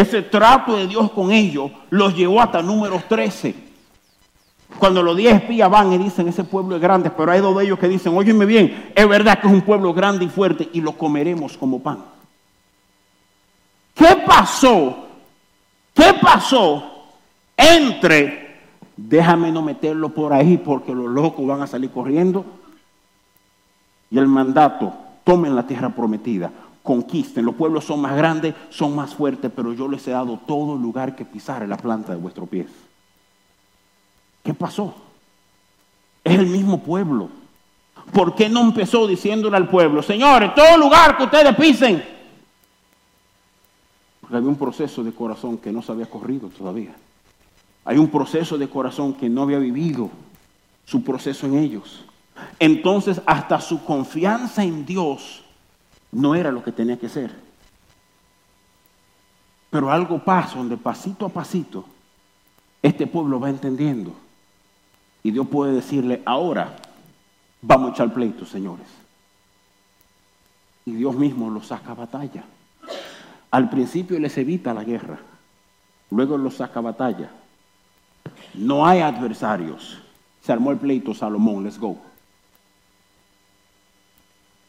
[0.00, 3.54] Ese trato de Dios con ellos los llevó hasta número 13.
[4.78, 7.64] Cuando los diez espías van y dicen, ese pueblo es grande, pero hay dos de
[7.64, 10.80] ellos que dicen, óyeme bien, es verdad que es un pueblo grande y fuerte y
[10.80, 11.98] lo comeremos como pan.
[13.94, 15.04] ¿Qué pasó?
[15.92, 16.82] ¿Qué pasó
[17.54, 18.58] entre,
[18.96, 22.46] déjame no meterlo por ahí porque los locos van a salir corriendo?
[24.10, 26.50] Y el mandato, tomen la tierra prometida,
[26.90, 30.74] conquisten, los pueblos son más grandes, son más fuertes, pero yo les he dado todo
[30.74, 32.66] lugar que pisar en la planta de vuestros pies.
[34.42, 34.92] ¿Qué pasó?
[36.24, 37.28] Es el mismo pueblo.
[38.12, 42.04] ¿Por qué no empezó diciéndole al pueblo, señores, todo lugar que ustedes pisen?
[44.20, 46.96] Porque había un proceso de corazón que no se había corrido todavía.
[47.84, 50.10] Hay un proceso de corazón que no había vivido
[50.84, 52.04] su proceso en ellos.
[52.58, 55.44] Entonces hasta su confianza en Dios
[56.12, 57.34] no era lo que tenía que ser.
[59.70, 61.84] Pero algo pasa donde pasito a pasito
[62.82, 64.14] este pueblo va entendiendo
[65.22, 66.76] y Dios puede decirle, ahora
[67.60, 68.86] vamos a echar pleito, señores.
[70.86, 72.44] Y Dios mismo los saca a batalla.
[73.50, 75.18] Al principio les evita la guerra,
[76.10, 77.30] luego los saca a batalla.
[78.54, 80.00] No hay adversarios.
[80.42, 81.98] Se armó el pleito Salomón, let's go.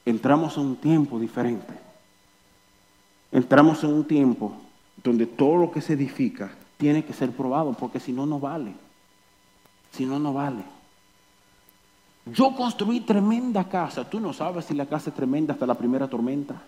[0.06, 1.74] Entramos en un tiempo diferente.
[3.32, 4.54] Entramos en un tiempo
[5.04, 8.74] donde todo lo que se edifica tiene que ser probado, porque si no, no vale.
[9.92, 10.64] Si no, no vale.
[12.26, 14.10] Yo construí tremenda casa.
[14.10, 16.62] Tú no sabes si la casa es tremenda hasta la primera tormenta.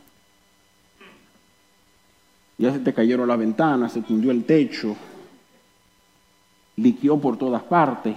[2.57, 4.95] Ya se te cayeron las ventanas, se tundió el techo,
[6.77, 8.15] liqueó por todas partes.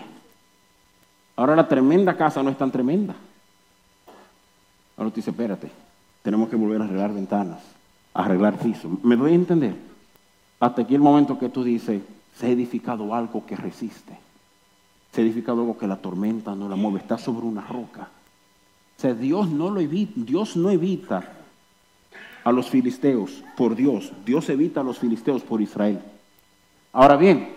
[1.37, 3.15] Ahora la tremenda casa no es tan tremenda.
[4.97, 5.71] Ahora tú dices, espérate,
[6.23, 7.61] tenemos que volver a arreglar ventanas,
[8.15, 8.89] arreglar piso.
[9.03, 9.77] ¿Me doy a entender?
[10.59, 12.03] Hasta aquí el momento que tú dices,
[12.37, 14.19] se ha edificado algo que resiste.
[15.13, 18.09] Se ha edificado algo que la tormenta no la mueve, está sobre una roca.
[18.97, 21.33] O sea, Dios no lo evita, Dios no evita
[22.45, 24.13] a los filisteos por Dios.
[24.25, 26.01] Dios evita a los filisteos por Israel.
[26.93, 27.55] Ahora bien,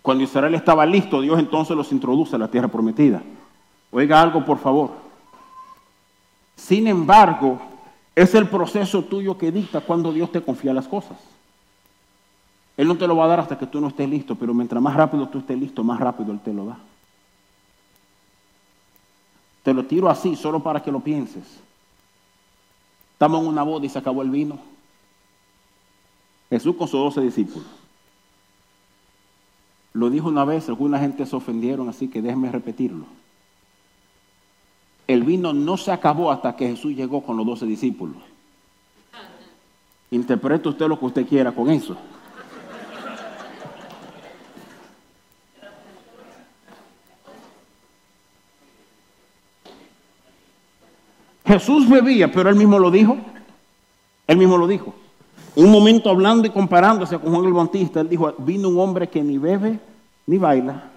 [0.00, 3.22] cuando Israel estaba listo, Dios entonces los introduce a la tierra prometida.
[3.90, 5.03] Oiga algo, por favor.
[6.56, 7.60] Sin embargo,
[8.14, 11.18] es el proceso tuyo que dicta cuando Dios te confía las cosas.
[12.76, 14.82] Él no te lo va a dar hasta que tú no estés listo, pero mientras
[14.82, 16.78] más rápido tú estés listo, más rápido Él te lo da.
[19.62, 21.44] Te lo tiro así, solo para que lo pienses.
[23.12, 24.58] Estamos en una boda y se acabó el vino.
[26.50, 27.66] Jesús con sus doce discípulos.
[29.92, 33.06] Lo dijo una vez, alguna gente se ofendieron, así que déjenme repetirlo.
[35.06, 38.16] El vino no se acabó hasta que Jesús llegó con los doce discípulos.
[40.10, 41.96] Interprete usted lo que usted quiera con eso.
[51.44, 53.16] Jesús bebía, pero él mismo lo dijo.
[54.26, 54.94] Él mismo lo dijo.
[55.56, 59.22] Un momento hablando y comparándose con Juan el Bautista, él dijo, vino un hombre que
[59.22, 59.78] ni bebe
[60.26, 60.90] ni baila.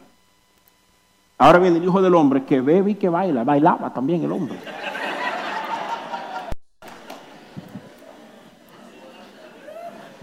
[1.38, 3.43] Ahora viene el Hijo del Hombre que bebe y que baila.
[3.43, 4.58] Bailaba también el hombre.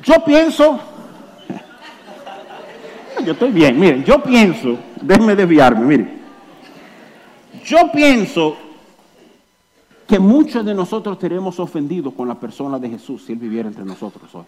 [0.03, 0.79] Yo pienso,
[3.25, 6.21] yo estoy bien, miren, yo pienso, déjenme desviarme, miren.
[7.65, 8.57] Yo pienso
[10.07, 13.85] que muchos de nosotros tenemos ofendido con la persona de Jesús si Él viviera entre
[13.85, 14.45] nosotros hoy.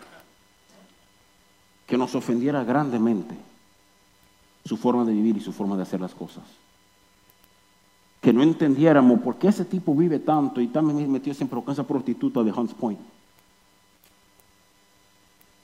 [1.87, 3.35] Que nos ofendiera grandemente
[4.67, 6.45] su forma de vivir y su forma de hacer las cosas.
[8.21, 11.87] Que no entendiéramos por qué ese tipo vive tanto y también metió siempre con esa
[11.87, 12.99] prostituta de Hunts Point.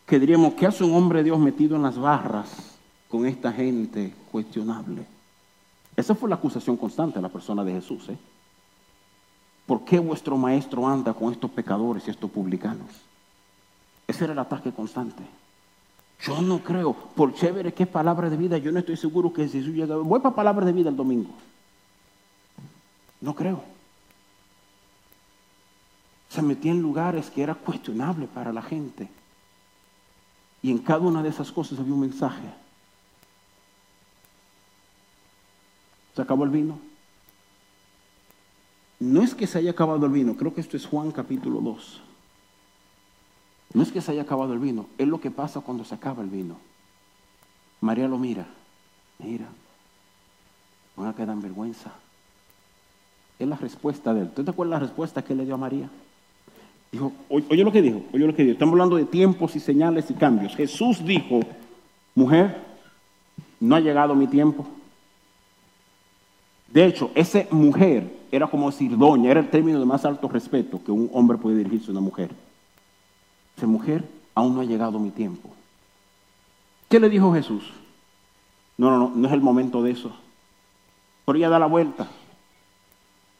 [0.06, 2.76] Que diríamos, ¿qué hace un hombre de Dios metido en las barras
[3.08, 5.04] con esta gente cuestionable?
[5.96, 8.08] Esa fue la acusación constante de la persona de Jesús.
[8.08, 8.18] ¿eh?
[9.66, 12.88] ¿Por qué vuestro maestro anda con estos pecadores y estos publicanos?
[14.06, 15.22] Ese era el ataque constante.
[16.20, 19.48] Yo no creo, por chévere que es palabra de vida, yo no estoy seguro que
[19.48, 19.96] Jesús llega.
[19.96, 21.30] Voy para palabra de vida el domingo.
[23.20, 23.62] No creo.
[26.28, 29.08] Se metía en lugares que era cuestionable para la gente.
[30.62, 32.48] Y en cada una de esas cosas había un mensaje.
[36.14, 36.78] ¿Se acabó el vino?
[39.00, 42.02] No es que se haya acabado el vino, creo que esto es Juan capítulo 2.
[43.74, 46.22] No es que se haya acabado el vino, es lo que pasa cuando se acaba
[46.22, 46.56] el vino.
[47.80, 48.46] María lo mira,
[49.18, 49.46] mira,
[50.96, 51.92] van a quedar en vergüenza.
[53.38, 54.30] Es la respuesta de él.
[54.30, 55.88] ¿Tú te acuerdas la respuesta que le dio a María?
[56.92, 58.52] Dijo, oye lo que dijo, oye lo que dijo.
[58.52, 60.54] Estamos hablando de tiempos y señales y cambios.
[60.54, 61.40] Jesús dijo,
[62.14, 62.62] mujer,
[63.58, 64.66] no ha llegado mi tiempo.
[66.68, 70.82] De hecho, esa mujer era como decir doña, era el término de más alto respeto
[70.84, 72.30] que un hombre puede dirigirse a una mujer.
[73.66, 75.50] Mujer, aún no ha llegado mi tiempo.
[76.88, 77.70] ¿Qué le dijo Jesús?
[78.76, 80.12] No, no, no, no es el momento de eso.
[81.24, 82.08] Pero ella da la vuelta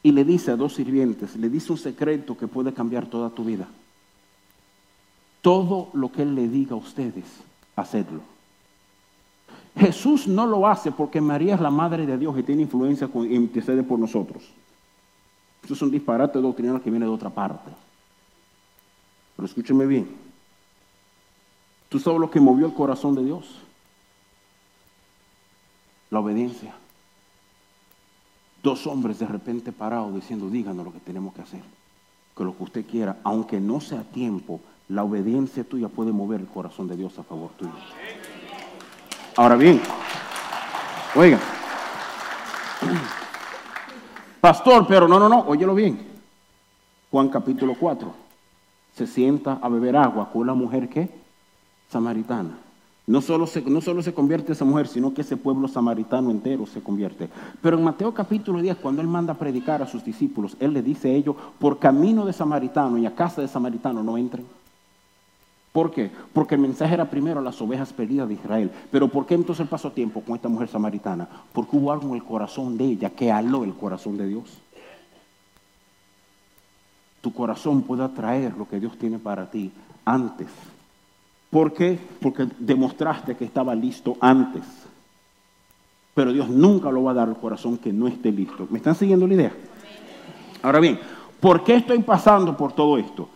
[0.03, 3.45] y le dice a dos sirvientes, le dice un secreto que puede cambiar toda tu
[3.45, 3.69] vida.
[5.41, 7.25] Todo lo que Él le diga a ustedes,
[7.77, 8.21] hacedlo.
[9.77, 13.35] Jesús no lo hace porque María es la madre de Dios y tiene influencia y
[13.35, 14.43] intercede por nosotros.
[15.65, 17.71] Eso es un disparate doctrinal que viene de otra parte.
[19.37, 20.17] Pero escúcheme bien.
[21.89, 23.59] ¿Tú sabes lo que movió el corazón de Dios?
[26.11, 26.75] La obediencia.
[28.63, 31.63] Dos hombres de repente parados diciendo, díganos lo que tenemos que hacer.
[32.37, 36.47] Que lo que usted quiera, aunque no sea tiempo, la obediencia tuya puede mover el
[36.47, 37.73] corazón de Dios a favor tuyo.
[39.37, 39.81] Ahora bien,
[41.15, 41.39] oiga,
[44.41, 46.11] pastor, pero no, no, no, óyelo bien.
[47.11, 48.15] Juan capítulo 4,
[48.95, 51.09] se sienta a beber agua con una mujer que
[51.91, 52.59] samaritana.
[53.07, 56.67] No solo, se, no solo se convierte esa mujer, sino que ese pueblo samaritano entero
[56.67, 57.29] se convierte.
[57.61, 60.83] Pero en Mateo capítulo 10, cuando él manda a predicar a sus discípulos, él le
[60.83, 64.47] dice a ellos, por camino de samaritano y a casa de samaritano no entren.
[65.73, 66.11] ¿Por qué?
[66.33, 68.71] Porque el mensaje era primero a las ovejas perdidas de Israel.
[68.91, 71.27] Pero ¿por qué entonces pasó tiempo con esta mujer samaritana?
[71.53, 74.59] Porque hubo algo en el corazón de ella que aló el corazón de Dios.
[77.23, 79.73] Tu corazón puede atraer lo que Dios tiene para ti
[80.05, 80.49] antes.
[81.49, 81.99] ¿Por qué?
[82.21, 84.63] Porque demostraste que estaba listo antes.
[86.15, 88.67] Pero Dios nunca lo va a dar al corazón que no esté listo.
[88.69, 89.53] ¿Me están siguiendo la idea?
[90.63, 91.01] Ahora bien,
[91.41, 93.31] ¿por qué estoy pasando por todo esto?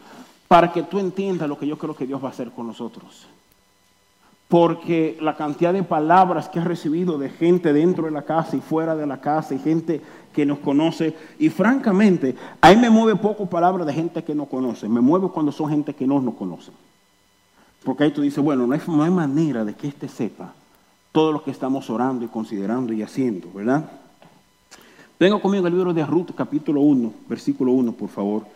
[0.48, 3.26] para que tú entiendas lo que yo creo que Dios va a hacer con nosotros.
[4.48, 8.60] Porque la cantidad de palabras que he recibido de gente dentro de la casa y
[8.60, 10.00] fuera de la casa y gente
[10.32, 14.88] que nos conoce, y francamente, ahí me mueve poco palabras de gente que no conoce,
[14.88, 16.70] me mueve cuando son gente que no nos conoce.
[17.82, 20.52] Porque ahí tú dices, bueno, no hay, no hay manera de que éste sepa
[21.10, 23.90] todo lo que estamos orando y considerando y haciendo, ¿verdad?
[25.18, 28.46] Venga conmigo el libro de Ruth, capítulo 1, versículo 1, por favor.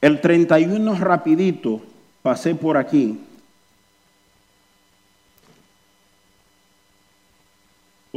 [0.00, 1.82] El 31 rapidito
[2.22, 3.20] pasé por aquí.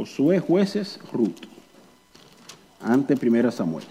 [0.04, 1.46] Josué, jueces, Ruth.
[2.82, 3.86] Ante primera Samuel.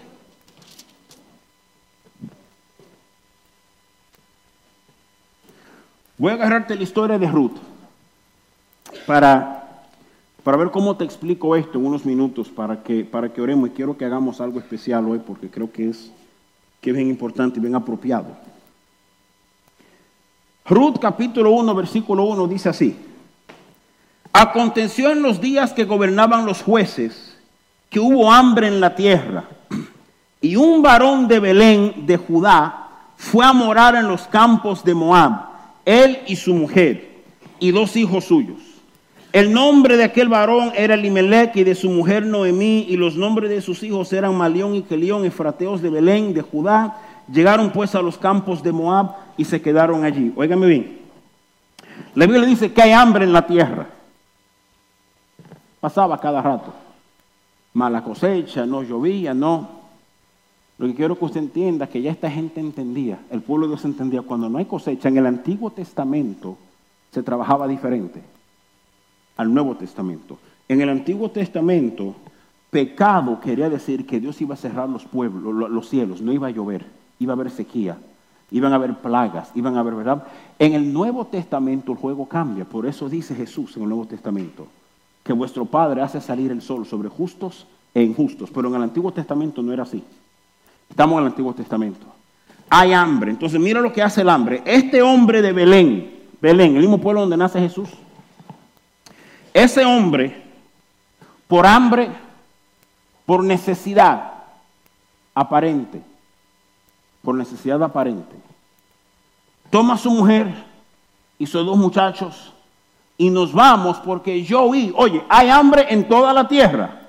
[6.16, 7.56] Voy a agarrarte la historia de Ruth
[9.08, 9.88] para,
[10.44, 13.72] para ver cómo te explico esto en unos minutos para que, para que oremos y
[13.72, 16.12] quiero que hagamos algo especial hoy porque creo que es
[16.80, 18.28] que es bien importante y bien apropiado.
[20.64, 22.96] Ruth capítulo 1, versículo 1 dice así.
[24.36, 27.38] Aconteció en los días que gobernaban los jueces
[27.88, 29.44] que hubo hambre en la tierra
[30.40, 35.46] y un varón de Belén de Judá fue a morar en los campos de Moab,
[35.84, 37.22] él y su mujer
[37.60, 38.58] y dos hijos suyos.
[39.32, 43.50] El nombre de aquel varón era Elimelech y de su mujer Noemí, y los nombres
[43.50, 46.98] de sus hijos eran Malión y Kelión, efrateos de Belén, de Judá.
[47.32, 50.32] Llegaron pues a los campos de Moab y se quedaron allí.
[50.34, 50.98] Óigame bien.
[52.16, 53.94] La Biblia dice que hay hambre en la tierra.
[55.84, 56.72] Pasaba cada rato.
[57.74, 59.68] Mala cosecha, no llovía, no.
[60.78, 63.84] Lo que quiero que usted entienda que ya esta gente entendía, el pueblo de Dios
[63.84, 66.56] entendía, cuando no hay cosecha, en el Antiguo Testamento
[67.12, 68.22] se trabajaba diferente
[69.36, 70.38] al Nuevo Testamento.
[70.68, 72.14] En el Antiguo Testamento,
[72.70, 76.50] pecado quería decir que Dios iba a cerrar los pueblos, los cielos, no iba a
[76.50, 76.86] llover,
[77.18, 77.98] iba a haber sequía,
[78.50, 80.24] iban a haber plagas, iban a haber, ¿verdad?
[80.58, 84.66] En el Nuevo Testamento el juego cambia, por eso dice Jesús en el Nuevo Testamento,
[85.24, 89.10] que vuestro Padre hace salir el sol sobre justos e injustos, pero en el Antiguo
[89.10, 90.04] Testamento no era así.
[90.88, 92.06] Estamos en el Antiguo Testamento.
[92.68, 94.62] Hay hambre, entonces mira lo que hace el hambre.
[94.66, 97.88] Este hombre de Belén, Belén, el mismo pueblo donde nace Jesús,
[99.52, 100.42] ese hombre,
[101.48, 102.10] por hambre,
[103.24, 104.32] por necesidad
[105.34, 106.02] aparente,
[107.22, 108.36] por necesidad aparente,
[109.70, 110.52] toma a su mujer
[111.38, 112.53] y sus dos muchachos
[113.16, 117.02] y nos vamos porque yo oí, oye, hay hambre en toda la tierra,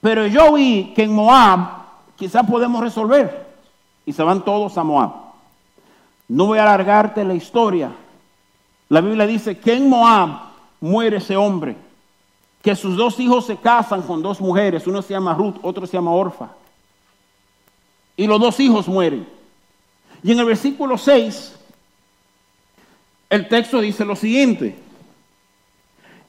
[0.00, 1.84] pero yo oí que en Moab
[2.16, 3.46] quizás podemos resolver
[4.04, 5.12] y se van todos a Moab.
[6.28, 7.92] No voy a alargarte la historia.
[8.88, 10.30] La Biblia dice que en Moab
[10.80, 11.76] muere ese hombre
[12.64, 15.98] que sus dos hijos se casan con dos mujeres, uno se llama Ruth, otro se
[15.98, 16.48] llama Orfa.
[18.16, 19.28] Y los dos hijos mueren.
[20.22, 21.54] Y en el versículo 6,
[23.28, 24.78] el texto dice lo siguiente.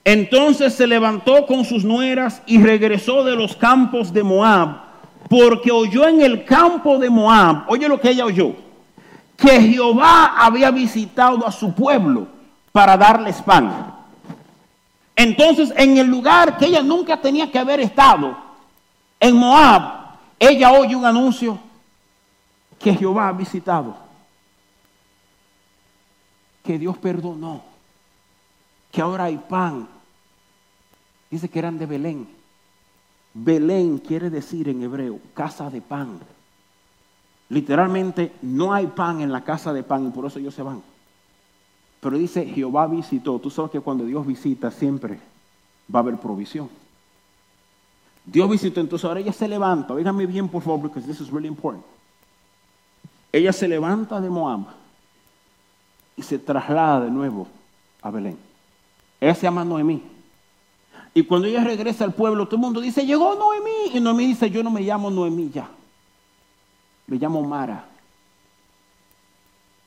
[0.05, 4.83] Entonces se levantó con sus nueras y regresó de los campos de Moab,
[5.27, 8.53] porque oyó en el campo de Moab, oye lo que ella oyó,
[9.35, 12.27] que Jehová había visitado a su pueblo
[12.71, 13.95] para darles pan.
[15.15, 18.37] Entonces, en el lugar que ella nunca tenía que haber estado,
[19.19, 21.57] en Moab, ella oye un anuncio
[22.77, 23.95] que Jehová ha visitado,
[26.63, 27.63] que Dios perdonó,
[28.91, 29.94] que ahora hay pan.
[31.35, 32.29] Dice que eran de Belén.
[33.33, 36.21] Belén quiere decir en hebreo casa de pan.
[37.49, 40.81] Literalmente no hay pan en la casa de pan y por eso ellos se van.
[41.99, 43.37] Pero dice, Jehová visitó.
[43.37, 45.19] Tú sabes que cuando Dios visita siempre
[45.93, 46.69] va a haber provisión.
[48.23, 49.93] Dios visitó, entonces ahora ella se levanta.
[49.93, 51.83] Oígame bien, por favor, porque this is really important.
[53.29, 54.67] Ella se levanta de Moab
[56.15, 57.45] y se traslada de nuevo
[58.01, 58.37] a Belén.
[59.19, 60.14] Ella se llama Noemí.
[61.17, 63.95] Y cuando ella regresa al pueblo, todo el mundo dice, llegó Noemí.
[63.97, 65.69] Y Noemí dice, yo no me llamo Noemí ya.
[67.07, 67.85] Me llamo Mara.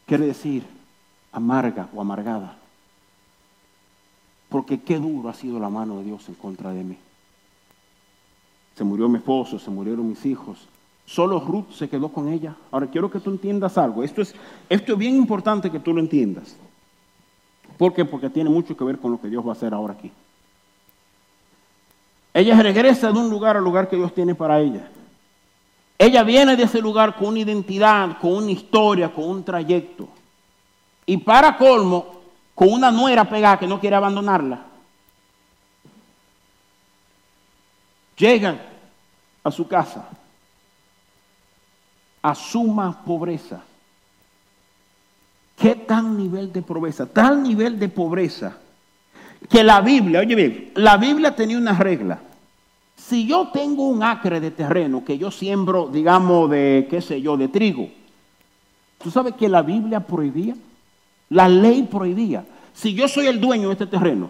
[0.07, 0.65] Quiere decir,
[1.31, 2.57] amarga o amargada.
[4.49, 6.97] Porque qué duro ha sido la mano de Dios en contra de mí.
[8.75, 10.67] Se murió mi esposo, se murieron mis hijos.
[11.05, 12.57] Solo Ruth se quedó con ella.
[12.71, 14.03] Ahora quiero que tú entiendas algo.
[14.03, 14.35] Esto es,
[14.71, 16.57] esto es bien importante que tú lo entiendas.
[17.77, 18.07] ¿Por qué?
[18.07, 20.11] Porque tiene mucho que ver con lo que Dios va a hacer ahora aquí.
[22.39, 24.89] Ella regresa de un lugar al lugar que Dios tiene para ella.
[25.99, 30.09] Ella viene de ese lugar con una identidad, con una historia, con un trayecto.
[31.05, 32.21] Y para colmo,
[32.55, 34.67] con una nuera pegada que no quiere abandonarla.
[38.17, 38.61] Llegan
[39.43, 40.09] a su casa
[42.23, 43.65] a suma pobreza.
[45.57, 47.05] ¿Qué tal nivel de pobreza?
[47.05, 48.59] Tal nivel de pobreza
[49.49, 52.21] que la Biblia, oye bien, la Biblia tenía una regla.
[52.99, 57.37] Si yo tengo un acre de terreno que yo siembro, digamos, de, qué sé yo,
[57.37, 57.89] de trigo,
[59.03, 60.57] ¿tú sabes que la Biblia prohibía?
[61.31, 62.45] La ley prohibía.
[62.75, 64.29] Si yo soy el dueño de este terreno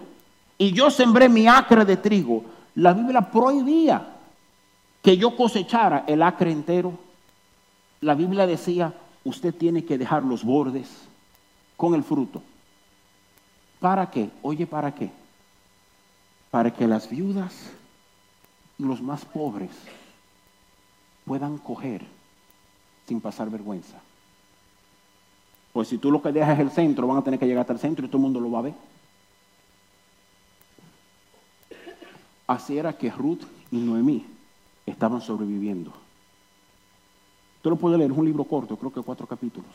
[0.58, 2.44] y yo sembré mi acre de trigo,
[2.74, 4.06] la Biblia prohibía
[5.02, 6.92] que yo cosechara el acre entero.
[8.02, 8.92] La Biblia decía,
[9.24, 10.88] usted tiene que dejar los bordes
[11.76, 12.42] con el fruto.
[13.80, 14.28] ¿Para qué?
[14.42, 15.10] Oye, ¿para qué?
[16.50, 17.72] Para que las viudas
[18.79, 19.70] los más pobres
[21.24, 22.05] puedan coger
[23.07, 24.01] sin pasar vergüenza.
[25.72, 27.72] Pues si tú lo que dejas es el centro, van a tener que llegar hasta
[27.72, 28.74] el centro y todo el mundo lo va a ver.
[32.47, 34.24] Así era que Ruth y Noemí
[34.87, 35.93] estaban sobreviviendo.
[37.61, 39.70] Tú lo puedes leer, es un libro corto, creo que cuatro capítulos.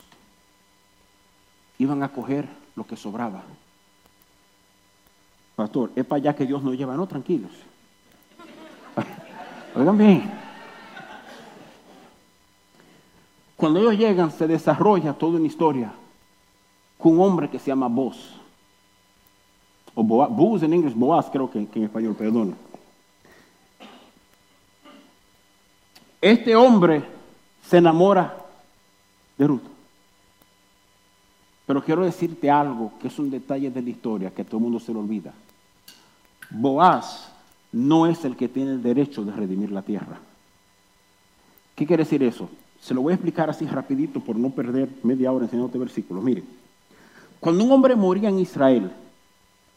[1.78, 3.44] Iban a coger lo que sobraba.
[5.54, 7.52] Pastor, es para allá que Dios nos lleva, no, tranquilos.
[9.74, 10.30] Oigan bien.
[13.56, 15.92] Cuando ellos llegan, se desarrolla toda una historia
[16.98, 18.16] con un hombre que se llama Boaz.
[19.94, 22.56] O Boaz, en inglés, Boaz creo que, que en español, perdón.
[26.20, 27.04] Este hombre
[27.62, 28.36] se enamora
[29.36, 29.62] de Ruth.
[31.66, 34.78] Pero quiero decirte algo que es un detalle de la historia que todo el mundo
[34.78, 35.32] se lo olvida.
[36.50, 37.33] Boaz
[37.74, 40.20] no es el que tiene el derecho de redimir la tierra.
[41.74, 42.48] ¿Qué quiere decir eso?
[42.80, 46.22] Se lo voy a explicar así rapidito por no perder media hora enseñándote versículos.
[46.22, 46.44] Miren,
[47.40, 48.92] cuando un hombre moría en Israel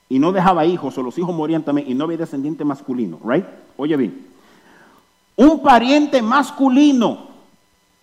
[0.08, 3.46] y no dejaba hijos o los hijos morían también y no había descendiente masculino, right?
[3.78, 4.28] Oye bien,
[5.36, 7.30] un pariente masculino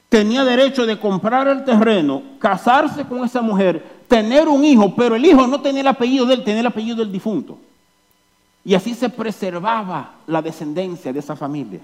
[0.08, 5.24] tenía derecho de comprar el terreno, casarse con esa mujer, tener un hijo, pero el
[5.24, 7.58] hijo no tenía el apellido de él, tenía el apellido del difunto.
[8.64, 11.80] Y así se preservaba la descendencia de esa familia.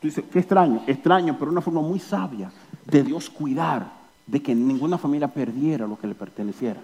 [0.00, 2.50] Tú dices, qué extraño, extraño, pero una forma muy sabia
[2.84, 3.86] de Dios cuidar
[4.26, 6.80] de que ninguna familia perdiera lo que le perteneciera.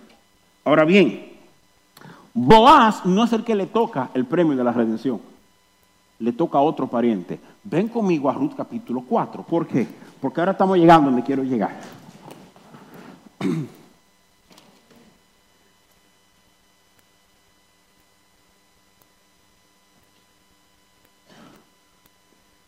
[0.65, 1.33] Ahora bien,
[2.33, 5.21] Boaz no es el que le toca el premio de la redención,
[6.21, 7.41] le toca a otro pariente.
[7.65, 9.43] Ven conmigo a Ruth capítulo 4.
[9.43, 9.87] ¿Por qué?
[10.21, 11.81] Porque ahora estamos llegando donde quiero llegar.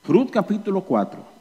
[0.07, 1.33] Ruth capítulo 4.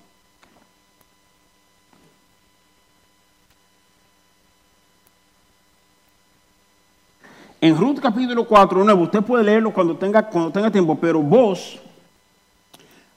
[7.60, 11.80] En Ruth capítulo 4, nuevo, usted puede leerlo cuando tenga, cuando tenga tiempo, pero vos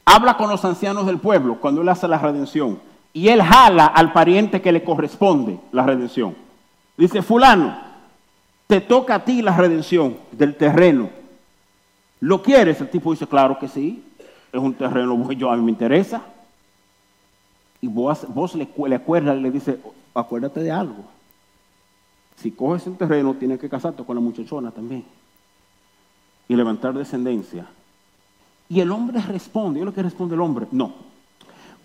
[0.04, 2.78] habla con los ancianos del pueblo cuando él hace la redención.
[3.12, 6.34] Y él jala al pariente que le corresponde la redención.
[6.96, 7.78] Dice, fulano,
[8.66, 11.10] te toca a ti la redención del terreno.
[12.20, 12.80] ¿Lo quieres?
[12.80, 14.02] El tipo dice, claro que sí
[14.54, 16.22] es un terreno bueno, a mí me interesa.
[17.80, 19.80] Y vos, vos le, le acuerdas, le dice,
[20.14, 21.04] acuérdate de algo.
[22.36, 25.04] Si coges el terreno, tienes que casarte con la muchachona también.
[26.48, 27.66] Y levantar descendencia.
[28.68, 30.66] Y el hombre responde, ¿yo lo que responde el hombre?
[30.70, 30.94] No,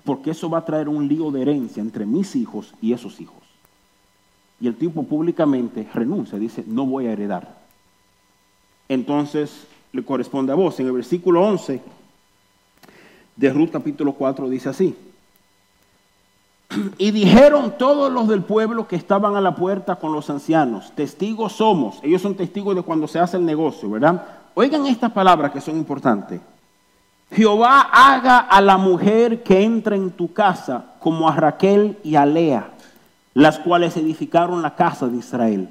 [0.05, 3.37] porque eso va a traer un lío de herencia entre mis hijos y esos hijos.
[4.61, 7.59] Y el tipo públicamente renuncia, dice, no voy a heredar.
[8.87, 10.79] Entonces le corresponde a vos.
[10.79, 11.81] En el versículo 11
[13.39, 14.95] de Ruth capítulo 4 dice así.
[16.97, 21.53] Y dijeron todos los del pueblo que estaban a la puerta con los ancianos, testigos
[21.53, 24.23] somos, ellos son testigos de cuando se hace el negocio, ¿verdad?
[24.53, 26.41] Oigan estas palabras que son importantes.
[27.31, 32.25] Jehová haga a la mujer que entra en tu casa como a Raquel y a
[32.25, 32.71] Lea,
[33.33, 35.69] las cuales edificaron la casa de Israel,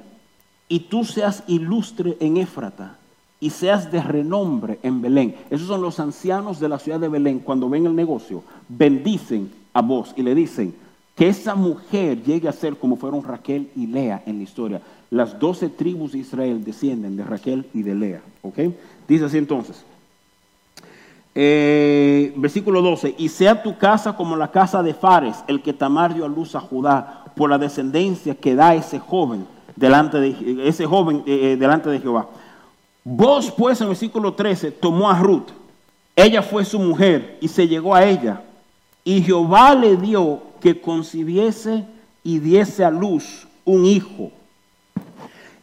[0.67, 2.98] y tú seas ilustre en Éfrata
[3.39, 5.35] y seas de renombre en Belén.
[5.49, 7.39] Esos son los ancianos de la ciudad de Belén.
[7.39, 10.73] Cuando ven el negocio, bendicen a vos y le dicen
[11.15, 14.81] que esa mujer llegue a ser como fueron Raquel y Lea en la historia.
[15.09, 18.21] Las doce tribus de Israel descienden de Raquel y de Lea.
[18.41, 18.59] ¿Ok?
[19.07, 19.83] Dice así entonces.
[21.35, 26.13] Eh, versículo 12, y sea tu casa como la casa de Fares, el que Tamar
[26.13, 30.85] dio a luz a Judá, por la descendencia que da ese joven delante de, ese
[30.85, 32.27] joven, eh, eh, delante de Jehová.
[33.03, 35.49] Vos pues en el versículo 13 tomó a Ruth,
[36.15, 38.43] ella fue su mujer y se llegó a ella,
[39.03, 41.85] y Jehová le dio que concibiese
[42.23, 44.31] y diese a luz un hijo.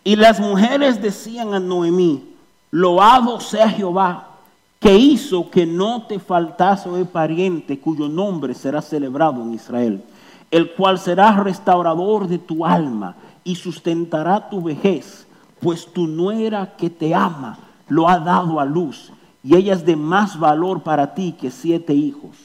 [0.03, 2.35] Y las mujeres decían a Noemí,
[2.71, 4.37] loado sea Jehová,
[4.81, 10.05] que hizo que no te faltase el pariente cuyo nombre será celebrado en Israel,
[10.51, 15.26] el cual será restaurador de tu alma y sustentará tu vejez,
[15.61, 19.95] pues tu nuera que te ama lo ha dado a luz, y ella es de
[19.95, 22.37] más valor para ti que siete hijos.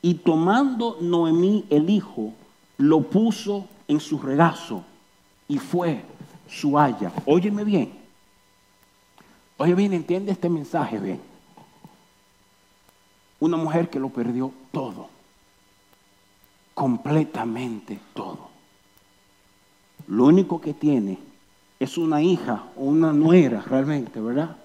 [0.00, 2.32] Y tomando Noemí el hijo,
[2.78, 4.84] lo puso en su regazo
[5.48, 6.04] y fue
[6.48, 7.12] su haya.
[7.24, 7.92] Óyeme bien.
[9.56, 11.20] Oye bien, entiende este mensaje bien.
[13.40, 15.08] Una mujer que lo perdió todo.
[16.74, 18.48] Completamente todo.
[20.06, 21.18] Lo único que tiene
[21.78, 24.56] es una hija o una nuera realmente, ¿verdad?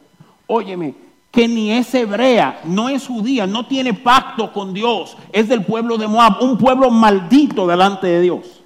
[0.47, 0.95] Óyeme,
[1.31, 5.97] que ni es hebrea, no es judía, no tiene pacto con Dios, es del pueblo
[5.97, 8.61] de Moab, un pueblo maldito delante de Dios.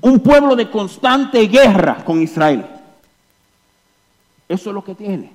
[0.00, 2.66] Un pueblo de constante guerra con Israel.
[4.48, 5.32] Eso es lo que tiene.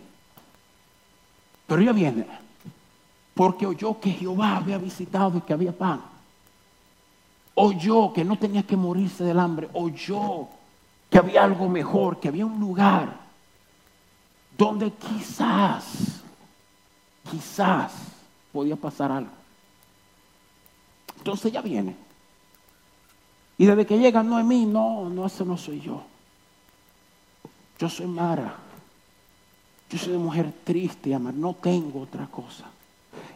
[1.65, 2.25] Pero ella viene
[3.37, 6.01] porque oyó que Jehová había visitado y que había pan.
[7.53, 9.69] Oyó que no tenía que morirse del hambre.
[9.73, 10.47] Oyó
[11.09, 13.15] que había algo mejor, que había un lugar
[14.57, 16.21] donde quizás,
[17.29, 17.93] quizás
[18.51, 19.31] podía pasar algo.
[21.17, 21.95] Entonces ella viene.
[23.57, 26.03] Y desde que llega Noemí, no, no, ese no soy yo.
[27.79, 28.55] Yo soy Mara.
[29.89, 31.33] Yo soy de mujer triste, amar.
[31.33, 32.65] No tengo otra cosa.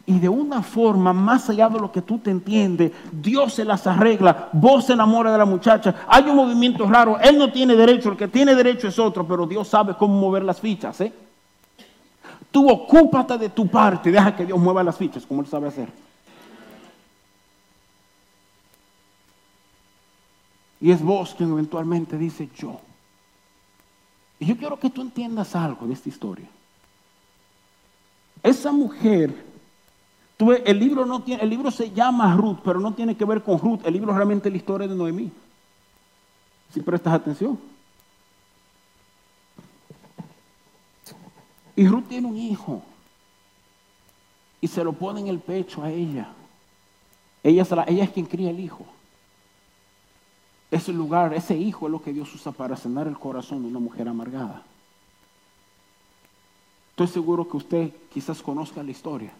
[0.05, 3.85] Y de una forma más allá de lo que tú te entiendes, Dios se las
[3.85, 8.09] arregla, vos se enamora de la muchacha, hay un movimiento raro, él no tiene derecho,
[8.09, 10.99] el que tiene derecho es otro, pero Dios sabe cómo mover las fichas.
[11.01, 11.13] ¿eh?
[12.49, 15.89] Tú ocúpate de tu parte, deja que Dios mueva las fichas como él sabe hacer.
[20.81, 22.81] Y es vos quien eventualmente dice yo.
[24.39, 26.47] Y yo quiero que tú entiendas algo de esta historia.
[28.41, 29.50] Esa mujer
[30.49, 33.59] el libro, no tiene, el libro se llama Ruth, pero no tiene que ver con
[33.59, 33.81] Ruth.
[33.85, 35.31] El libro realmente es la historia de Noemí.
[36.73, 37.59] Si prestas atención.
[41.75, 42.81] Y Ruth tiene un hijo.
[44.59, 46.29] Y se lo pone en el pecho a ella.
[47.43, 48.85] Ella, ella es quien cría el hijo.
[50.69, 53.79] Ese lugar, ese hijo es lo que Dios usa para sanar el corazón de una
[53.79, 54.63] mujer amargada.
[56.91, 59.33] Estoy seguro que usted quizás conozca la historia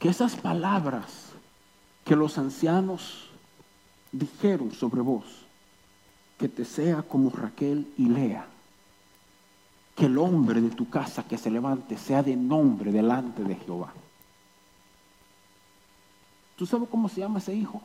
[0.00, 1.26] que esas palabras
[2.04, 3.28] que los ancianos
[4.10, 5.24] dijeron sobre vos,
[6.38, 8.46] que te sea como Raquel y Lea,
[9.94, 13.92] que el hombre de tu casa que se levante sea de nombre delante de Jehová.
[16.56, 17.80] ¿Tú sabes cómo se llama ese hijo?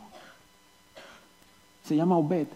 [1.84, 2.48] Se llama Obed.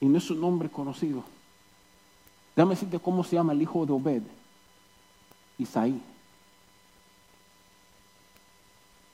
[0.00, 1.24] Y no es un nombre conocido.
[2.54, 4.22] Déjame decirte cómo se llama el hijo de Obed.
[5.60, 6.00] Isaí.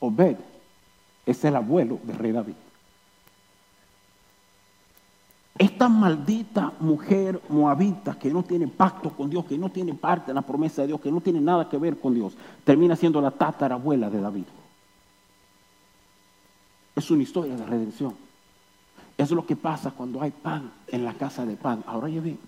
[0.00, 0.36] Obed
[1.24, 2.54] es el abuelo del rey David.
[5.58, 10.34] Esta maldita mujer moabita que no tiene pacto con Dios, que no tiene parte en
[10.34, 13.30] la promesa de Dios, que no tiene nada que ver con Dios, termina siendo la
[13.30, 14.44] tatarabuela de David.
[16.94, 18.14] Es una historia de redención.
[19.16, 21.82] Es lo que pasa cuando hay pan en la casa de pan.
[21.86, 22.38] Ahora ya ven.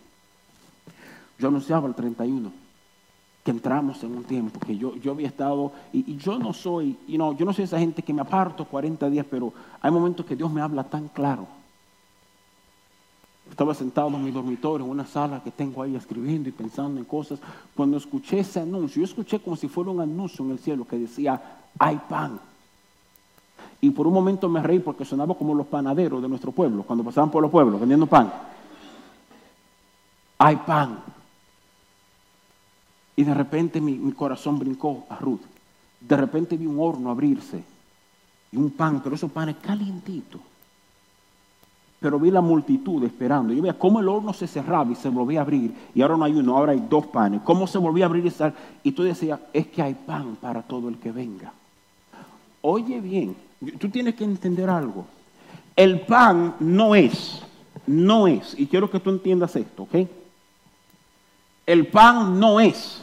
[1.38, 2.67] Yo anunciaba el 31
[3.44, 7.36] entramos en un tiempo que yo, yo había estado, y, yo no soy, you know,
[7.36, 10.50] yo no soy esa gente que me aparto 40 días, pero hay momentos que Dios
[10.50, 11.46] me habla tan claro.
[13.50, 17.06] Estaba sentado en mi dormitorio, en una sala que tengo ahí escribiendo y pensando en
[17.06, 17.40] cosas.
[17.74, 20.98] Cuando escuché ese anuncio, yo escuché como si fuera un anuncio en el cielo que
[20.98, 21.40] decía,
[21.78, 22.38] hay pan.
[23.80, 27.04] Y por un momento me reí porque sonaba como los panaderos de nuestro pueblo, cuando
[27.04, 28.30] pasaban por los pueblos vendiendo pan.
[30.38, 30.98] Hay pan.
[33.18, 35.40] Y de repente mi, corazón brincó a Ruth.
[36.00, 37.64] De repente vi un horno abrirse
[38.52, 40.40] y un pan, pero esos panes calientitos.
[41.98, 43.52] Pero vi la multitud esperando.
[43.52, 45.74] Yo veía cómo el horno se cerraba y se volvía a abrir.
[45.96, 47.40] Y ahora no hay uno, ahora hay dos panes.
[47.42, 48.54] Cómo se volvía a abrir y cerrar.
[48.84, 51.52] Y tú decías, es que hay pan para todo el que venga.
[52.60, 53.34] Oye bien,
[53.80, 55.06] tú tienes que entender algo.
[55.74, 57.42] El pan no es,
[57.84, 60.06] no es, y quiero que tú entiendas esto, ¿ok?
[61.68, 63.02] el pan no es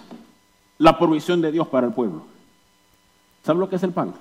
[0.77, 2.23] la provisión de Dios para el pueblo.
[3.43, 4.13] ¿Sabe lo que es el pan?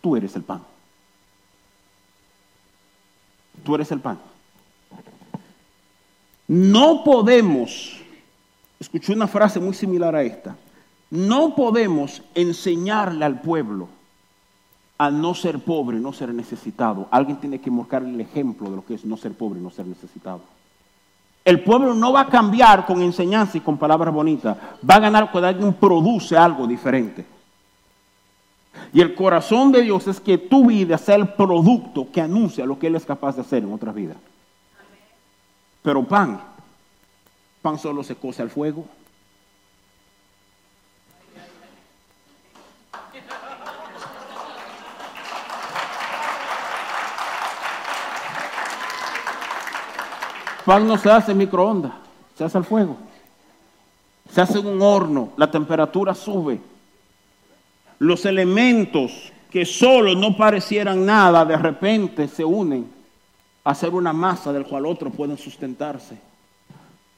[0.00, 0.62] Tú eres el pan.
[3.62, 4.18] Tú eres el pan.
[6.48, 8.00] No podemos,
[8.80, 10.56] escuché una frase muy similar a esta,
[11.10, 13.88] no podemos enseñarle al pueblo
[14.98, 17.08] a no ser pobre, no ser necesitado.
[17.10, 19.86] Alguien tiene que marcar el ejemplo de lo que es no ser pobre, no ser
[19.86, 20.40] necesitado.
[21.44, 24.56] El pueblo no va a cambiar con enseñanza y con palabras bonitas.
[24.88, 27.24] Va a ganar cuando alguien produce algo diferente.
[28.92, 32.78] Y el corazón de Dios es que tu vida sea el producto que anuncia lo
[32.78, 34.16] que Él es capaz de hacer en otras vidas.
[35.82, 36.40] Pero pan,
[37.62, 38.84] pan solo se cose al fuego.
[50.70, 51.90] Pan no se hace en microondas,
[52.38, 52.96] se hace al fuego.
[54.30, 56.60] Se hace en un horno, la temperatura sube.
[57.98, 62.88] Los elementos que solo no parecieran nada, de repente se unen
[63.64, 66.16] a hacer una masa del cual otros pueden sustentarse.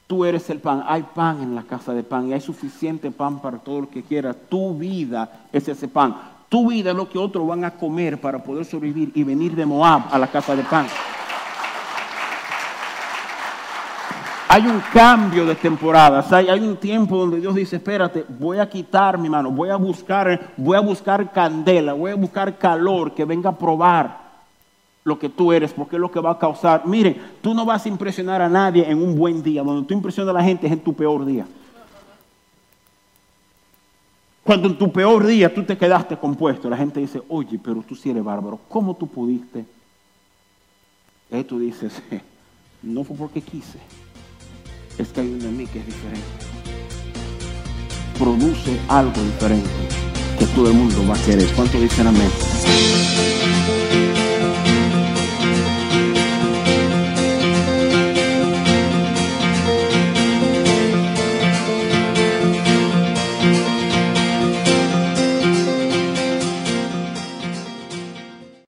[0.07, 3.43] Tú eres el pan, hay pan en la casa de pan y hay suficiente pan
[3.43, 4.33] para todo el que quiera.
[4.33, 6.17] Tu vida es ese pan.
[6.49, 9.67] Tu vida es lo que otros van a comer para poder sobrevivir y venir de
[9.67, 10.87] Moab a la casa de pan.
[14.55, 19.17] Hay un cambio de temporadas, hay, un tiempo donde Dios dice, espérate, voy a quitar
[19.17, 23.49] mi mano, voy a buscar, voy a buscar candela, voy a buscar calor que venga
[23.49, 24.21] a probar
[25.05, 26.87] lo que tú eres, porque es lo que va a causar.
[26.87, 30.35] Miren, tú no vas a impresionar a nadie en un buen día, donde tú impresionas
[30.35, 31.47] a la gente es en tu peor día.
[34.45, 37.95] Cuando en tu peor día tú te quedaste compuesto, la gente dice, oye, pero tú
[37.95, 39.65] sí eres bárbaro, ¿cómo tú pudiste?
[41.31, 42.03] Y tú dices,
[42.83, 43.79] no fue porque quise
[44.99, 46.23] es que hay uno en mí que es diferente.
[48.19, 49.71] Produce algo diferente
[50.39, 51.49] que todo el mundo va a querer.
[51.55, 52.31] ¿Cuánto dicen amén?